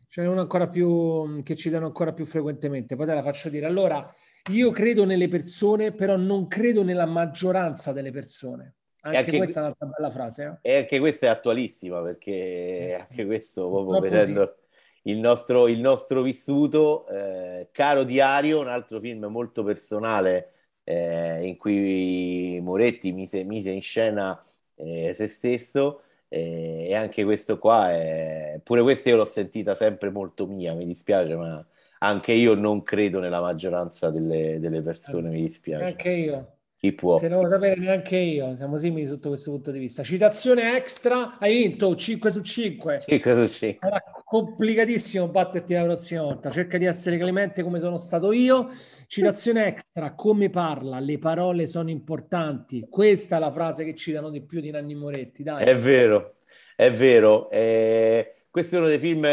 ce 0.08 0.22
n'è 0.22 0.28
una 0.28 0.42
ancora 0.42 0.68
più 0.68 1.44
che 1.44 1.56
ci 1.56 1.70
danno 1.70 1.88
ancora 1.88 2.14
più 2.14 2.26
frequentemente, 2.26 2.96
poi 2.96 3.06
te 3.06 3.14
la 3.14 3.24
faccio 3.24 3.50
dire. 3.50 3.66
Allora, 3.66 4.14
io 4.52 4.72
credo 4.72 5.06
nelle 5.06 5.28
persone, 5.28 5.92
però 5.92 6.16
non 6.16 6.48
credo 6.48 6.84
nella 6.84 7.06
maggioranza 7.06 7.92
delle 7.92 8.12
persone. 8.12 8.76
Anche, 9.06 9.18
anche 9.18 9.38
questa 9.38 9.60
è 9.60 9.64
un'altra 9.64 9.86
bella 9.88 10.10
frase. 10.10 10.60
Eh? 10.62 10.72
E 10.72 10.78
anche 10.78 11.00
questa 11.00 11.28
è 11.28 11.30
attualissima 11.30 12.02
perché 12.02 12.32
eh. 12.32 12.94
anche 12.94 13.26
questo, 13.26 13.70
proprio 13.70 14.00
vedendo 14.00 14.56
il 15.04 15.18
nostro, 15.18 15.68
il 15.68 15.82
nostro, 15.82 16.22
vissuto, 16.22 17.06
eh, 17.08 17.68
Caro 17.72 18.04
Diario, 18.04 18.62
un 18.62 18.70
altro 18.70 19.02
film 19.02 19.26
molto 19.26 19.64
personale 19.64 20.52
eh, 20.86 21.46
in 21.46 21.58
cui 21.58 22.60
Moretti 22.62 23.12
mise, 23.12 23.44
mise 23.44 23.72
in 23.72 23.82
scena 23.82 24.42
eh, 24.76 25.14
se 25.14 25.28
stesso 25.28 26.04
eh, 26.30 26.88
e 26.88 26.96
anche 26.96 27.26
questo 27.26 27.60
qua 27.60 27.92
è... 27.92 28.60
pure 28.64 28.82
questa 28.82 29.10
io 29.10 29.18
l'ho 29.18 29.26
sentita 29.26 29.76
sempre 29.76 30.12
molto 30.12 30.48
mia, 30.48 30.74
mi 30.74 30.86
dispiace, 30.86 31.36
ma 31.36 31.64
anche 32.00 32.32
io 32.32 32.54
non 32.54 32.84
credo 32.84 33.20
nella 33.20 33.42
maggioranza 33.42 34.10
delle, 34.10 34.60
delle 34.60 34.82
persone, 34.82 35.30
mi 35.30 35.42
dispiace. 35.42 35.84
Anche 35.84 36.10
io. 36.10 36.53
Chi 36.84 36.92
può? 36.92 37.18
Se 37.18 37.30
non 37.30 37.44
lo 37.44 37.50
sapere 37.50 37.80
neanche 37.80 38.18
io, 38.18 38.58
siamo 38.58 38.76
simili 38.76 39.08
sotto 39.08 39.30
questo 39.30 39.52
punto 39.52 39.72
di 39.72 39.80
vista. 39.80 40.04
Citazione 40.04 40.76
extra, 40.76 41.38
hai 41.40 41.54
vinto 41.54 41.96
5 41.96 42.30
su 42.30 42.42
5. 42.42 43.04
5 43.08 43.48
su 43.48 43.54
5. 43.54 43.78
Sarà 43.78 44.04
complicatissimo 44.26 45.30
batterti 45.30 45.76
la 45.76 45.84
prossima 45.84 46.24
volta. 46.24 46.52
Cerca 46.52 46.78
di 46.78 46.84
essere 46.84 47.18
clemente 47.18 47.64
come 47.64 47.80
sono 47.80 47.98
stato 47.98 48.34
io. 48.34 48.68
Citazione 49.08 49.66
extra, 49.68 50.14
come 50.14 50.50
parla, 50.50 51.00
le 51.00 51.18
parole 51.20 51.68
sono 51.68 51.90
importanti. 51.90 52.86
Questa 52.90 53.38
è 53.38 53.40
la 53.40 53.52
frase 53.54 53.86
che 53.86 53.96
citano 53.96 54.30
di 54.30 54.42
più 54.42 54.60
di 54.60 54.70
Nanni 54.70 54.94
Moretti. 54.94 55.42
Dai. 55.42 55.64
È 55.64 55.78
vero, 55.78 56.40
è 56.76 56.92
vero. 56.92 57.50
Eh, 57.50 58.48
questo 58.50 58.76
è 58.76 58.80
uno 58.80 58.90
dei 58.90 59.00
film 59.00 59.26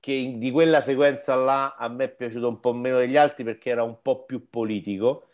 che 0.00 0.34
di 0.38 0.50
quella 0.50 0.80
sequenza 0.80 1.34
là 1.34 1.76
a 1.78 1.88
me 1.88 2.04
è 2.04 2.08
piaciuto 2.08 2.48
un 2.48 2.58
po' 2.58 2.72
meno 2.72 2.96
degli 2.96 3.18
altri 3.18 3.44
perché 3.44 3.68
era 3.68 3.82
un 3.82 3.98
po' 4.00 4.24
più 4.24 4.48
politico 4.48 5.25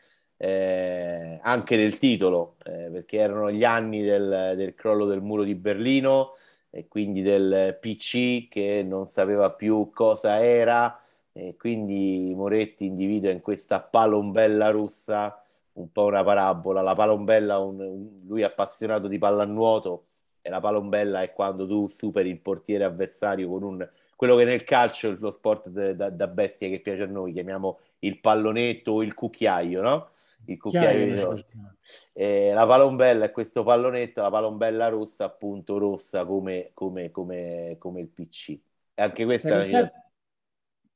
eh, 0.43 1.39
anche 1.41 1.77
nel 1.77 1.99
titolo, 1.99 2.57
eh, 2.65 2.89
perché 2.91 3.19
erano 3.19 3.49
gli 3.53 3.63
anni 3.63 4.03
del, 4.03 4.55
del, 4.57 4.75
crollo 4.75 5.05
del 5.05 5.21
muro 5.21 5.45
di 5.45 5.55
Berlino 5.55 6.33
e 6.69 6.89
quindi 6.89 7.23
del 7.23 7.79
PC 7.81 8.49
che 8.49 8.83
non 8.85 9.07
sapeva 9.07 9.53
più 9.53 9.91
cosa 9.95 10.45
era 10.45 11.01
e 11.31 11.55
quindi 11.57 12.33
Moretti 12.35 12.87
individua 12.87 13.31
in 13.31 13.41
questa 13.41 13.81
palombella 13.81 14.71
russa 14.71 15.41
un 15.75 15.93
po' 15.93 16.07
una 16.07 16.25
parabola. 16.25 16.83
La 16.83 16.97
palombella, 16.97 17.59
un, 17.61 17.79
un, 17.79 18.09
lui 18.27 18.43
appassionato 18.43 19.07
di 19.07 19.19
pallanuoto 19.19 20.07
e 20.43 20.51
la 20.51 20.59
palombella 20.59 21.23
è 21.23 21.33
quando 21.33 21.69
tu 21.69 21.87
superi 21.87 22.31
il 22.31 22.41
portiere 22.41 22.83
avversario 22.83 23.49
con 23.49 23.63
un 23.63 23.89
quello 24.17 24.35
che 24.37 24.45
nel 24.45 24.65
calcio, 24.65 25.17
lo 25.19 25.31
sport 25.31 25.69
da, 25.69 26.11
da 26.11 26.27
bestia 26.27 26.69
che 26.69 26.81
piace 26.81 27.03
a 27.03 27.07
noi, 27.07 27.33
chiamiamo 27.33 27.79
il 28.01 28.19
pallonetto 28.19 28.93
o 28.93 29.03
il 29.03 29.15
cucchiaio, 29.15 29.83
no? 29.83 30.11
Il 30.47 30.59
cucchiaio 30.59 31.07
di 31.07 31.21
torta. 31.21 31.77
Eh, 32.13 32.53
la 32.53 32.67
palombella 32.67 33.27
è 33.27 33.31
questo 33.31 33.63
pallonetto, 33.63 34.23
la 34.23 34.31
palombella 34.31 34.89
rossa, 34.89 35.25
appunto 35.25 35.79
rossa 35.79 36.25
come, 36.25 36.71
come, 36.75 37.11
come, 37.11 37.77
come 37.79 38.01
il 38.01 38.09
PC. 38.09 38.51
E 38.95 39.03
anche 39.03 39.25
questa 39.25 39.49
sei 39.49 39.59
è 39.59 39.71
contento, 39.71 40.03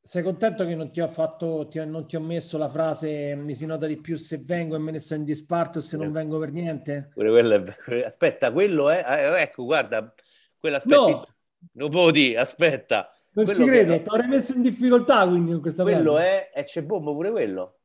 sei 0.07 0.23
contento 0.23 0.67
che 0.67 0.75
non 0.75 0.91
ti 0.91 1.01
ho 1.01 1.09
fatto, 1.09 1.67
ti, 1.69 1.85
non 1.85 2.07
ti 2.07 2.17
ho 2.17 2.21
messo 2.21 2.59
la 2.59 2.69
frase 2.69 3.35
mi 3.35 3.55
si 3.55 3.67
nota 3.67 3.87
di 3.87 3.97
più 3.97 4.17
se 4.17 4.39
vengo 4.39 4.77
e 4.77 4.79
me 4.79 4.93
ne 4.93 4.99
sto 4.99 5.15
in 5.15 5.25
disparte 5.25 5.79
o 5.79 5.81
se 5.81 5.97
non 5.97 6.13
vengo 6.13 6.39
per 6.39 6.53
niente? 6.53 7.11
È, 7.15 8.05
aspetta, 8.05 8.53
quello 8.53 8.89
è, 8.91 9.05
eh, 9.07 9.43
ecco, 9.43 9.65
guarda, 9.65 10.15
quella 10.59 10.77
aspetta, 10.77 10.97
no. 10.97 11.27
non 11.73 11.91
può 11.91 12.11
dire, 12.11 12.39
aspetta. 12.39 13.11
Non 13.33 13.47
ci 13.47 13.55
credo, 13.55 13.93
che... 13.93 14.03
ti 14.03 14.09
avrei 14.09 14.29
messo 14.29 14.55
in 14.55 14.63
difficoltà 14.63 15.27
quindi 15.27 15.53
con 15.53 15.61
questa 15.61 15.83
Quello 15.83 16.15
frase. 16.15 16.51
è, 16.51 16.59
e 16.61 16.65
c'è 16.65 16.83
bombo 16.83 17.13
pure 17.13 17.31
quello. 17.31 17.79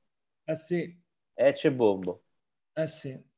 Eh 0.45 0.55
sì. 0.55 1.00
E 1.33 1.51
c'è 1.53 1.71
bombo. 1.71 2.23
Eh 2.73 2.87
sì. 2.87 3.29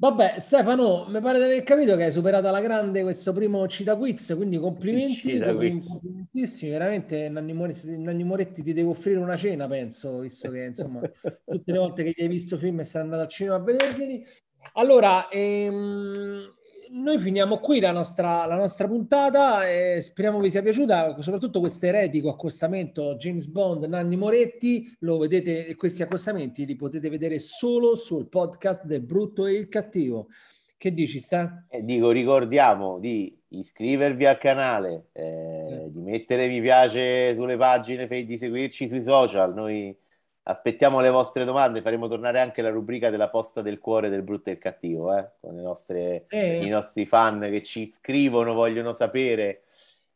Vabbè, 0.00 0.38
Stefano, 0.38 1.04
mi 1.08 1.20
pare 1.20 1.36
di 1.36 1.44
aver 1.44 1.62
capito 1.62 1.94
che 1.94 2.04
hai 2.04 2.12
superato 2.12 2.48
alla 2.48 2.62
grande 2.62 3.02
questo 3.02 3.34
primo 3.34 3.68
Cita 3.68 3.96
Quiz, 3.96 4.32
quindi 4.34 4.56
complimenti, 4.56 5.38
complimentissimi, 5.38 6.70
veramente 6.70 7.28
Nanni 7.28 7.52
Moretti, 7.52 7.98
Nanni 7.98 8.24
Moretti, 8.24 8.62
ti 8.62 8.72
devo 8.72 8.92
offrire 8.92 9.18
una 9.18 9.36
cena, 9.36 9.68
penso, 9.68 10.20
visto 10.20 10.50
che 10.50 10.62
insomma 10.62 11.00
tutte 11.44 11.72
le 11.72 11.76
volte 11.78 12.02
che 12.02 12.22
hai 12.22 12.28
visto 12.28 12.56
film 12.56 12.80
e 12.80 12.84
sei 12.84 13.02
andato 13.02 13.20
al 13.24 13.28
cinema 13.28 13.56
a 13.56 13.58
vederli. 13.58 14.24
Allora, 14.72 15.28
ehm, 15.28 16.50
noi 16.92 17.18
finiamo 17.18 17.58
qui 17.58 17.80
la 17.80 17.92
nostra, 17.92 18.46
la 18.46 18.56
nostra 18.56 18.86
puntata 18.86 19.68
e 19.68 20.00
speriamo 20.00 20.40
vi 20.40 20.50
sia 20.50 20.62
piaciuta, 20.62 21.20
soprattutto 21.20 21.60
questo 21.60 21.86
eretico 21.86 22.30
accostamento 22.30 23.14
James 23.16 23.46
Bond, 23.46 23.84
Nanni 23.84 24.16
Moretti, 24.16 24.96
lo 25.00 25.18
vedete, 25.18 25.74
questi 25.76 26.02
accostamenti 26.02 26.66
li 26.66 26.76
potete 26.76 27.08
vedere 27.08 27.38
solo 27.38 27.94
sul 27.94 28.28
podcast 28.28 28.84
del 28.84 29.02
brutto 29.02 29.46
e 29.46 29.52
il 29.52 29.68
cattivo. 29.68 30.28
Che 30.76 30.92
dici, 30.94 31.20
sta? 31.20 31.66
Eh, 31.68 31.84
dico, 31.84 32.10
ricordiamo 32.10 32.98
di 32.98 33.38
iscrivervi 33.48 34.24
al 34.24 34.38
canale, 34.38 35.08
eh, 35.12 35.84
sì. 35.84 35.92
di 35.92 36.00
mettere 36.00 36.48
mi 36.48 36.60
piace 36.60 37.34
sulle 37.34 37.56
pagine, 37.56 38.06
di 38.06 38.38
seguirci 38.38 38.88
sui 38.88 39.02
social, 39.02 39.52
noi 39.52 39.94
Aspettiamo 40.42 41.00
le 41.00 41.10
vostre 41.10 41.44
domande, 41.44 41.82
faremo 41.82 42.08
tornare 42.08 42.40
anche 42.40 42.62
la 42.62 42.70
rubrica 42.70 43.10
della 43.10 43.28
posta 43.28 43.60
del 43.62 43.78
cuore 43.78 44.08
del 44.08 44.22
brutto 44.22 44.48
e 44.48 44.54
il 44.54 44.58
cattivo, 44.58 45.14
eh? 45.16 45.32
con 45.38 45.54
nostre, 45.54 46.24
eh. 46.28 46.64
i 46.64 46.68
nostri 46.68 47.06
fan 47.06 47.40
che 47.40 47.62
ci 47.62 47.90
scrivono, 47.90 48.54
vogliono 48.54 48.92
sapere. 48.92 49.64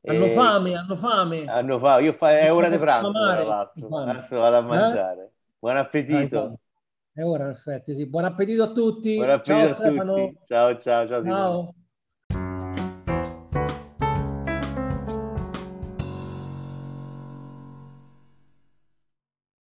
Hanno 0.06 0.24
e... 0.24 0.30
fame, 0.30 0.74
hanno 0.74 0.96
fame. 0.96 1.44
Hanno 1.46 1.78
fame. 1.78 2.02
Io 2.02 2.12
fa... 2.12 2.38
È 2.38 2.52
ora 2.52 2.68
di 2.68 2.78
pranzo, 2.78 3.10
tra 3.10 3.42
l'altro. 3.42 3.96
Adesso 3.96 4.38
vado 4.40 4.56
a 4.56 4.58
eh? 4.58 4.62
mangiare. 4.62 5.22
Eh? 5.24 5.30
Buon 5.58 5.76
appetito. 5.76 6.58
È 7.12 7.22
ora, 7.22 7.44
perfetto. 7.44 7.94
Sì. 7.94 8.06
Buon 8.06 8.24
appetito 8.24 8.62
a 8.64 8.72
tutti. 8.72 9.16
Buon 9.16 9.30
appetito 9.30 9.56
ciao, 9.56 9.70
a 9.70 9.72
Stefano. 9.72 10.14
tutti. 10.14 10.38
Ciao, 10.44 10.76
ciao, 10.76 11.06
ciao. 11.06 11.24
ciao. 11.24 11.74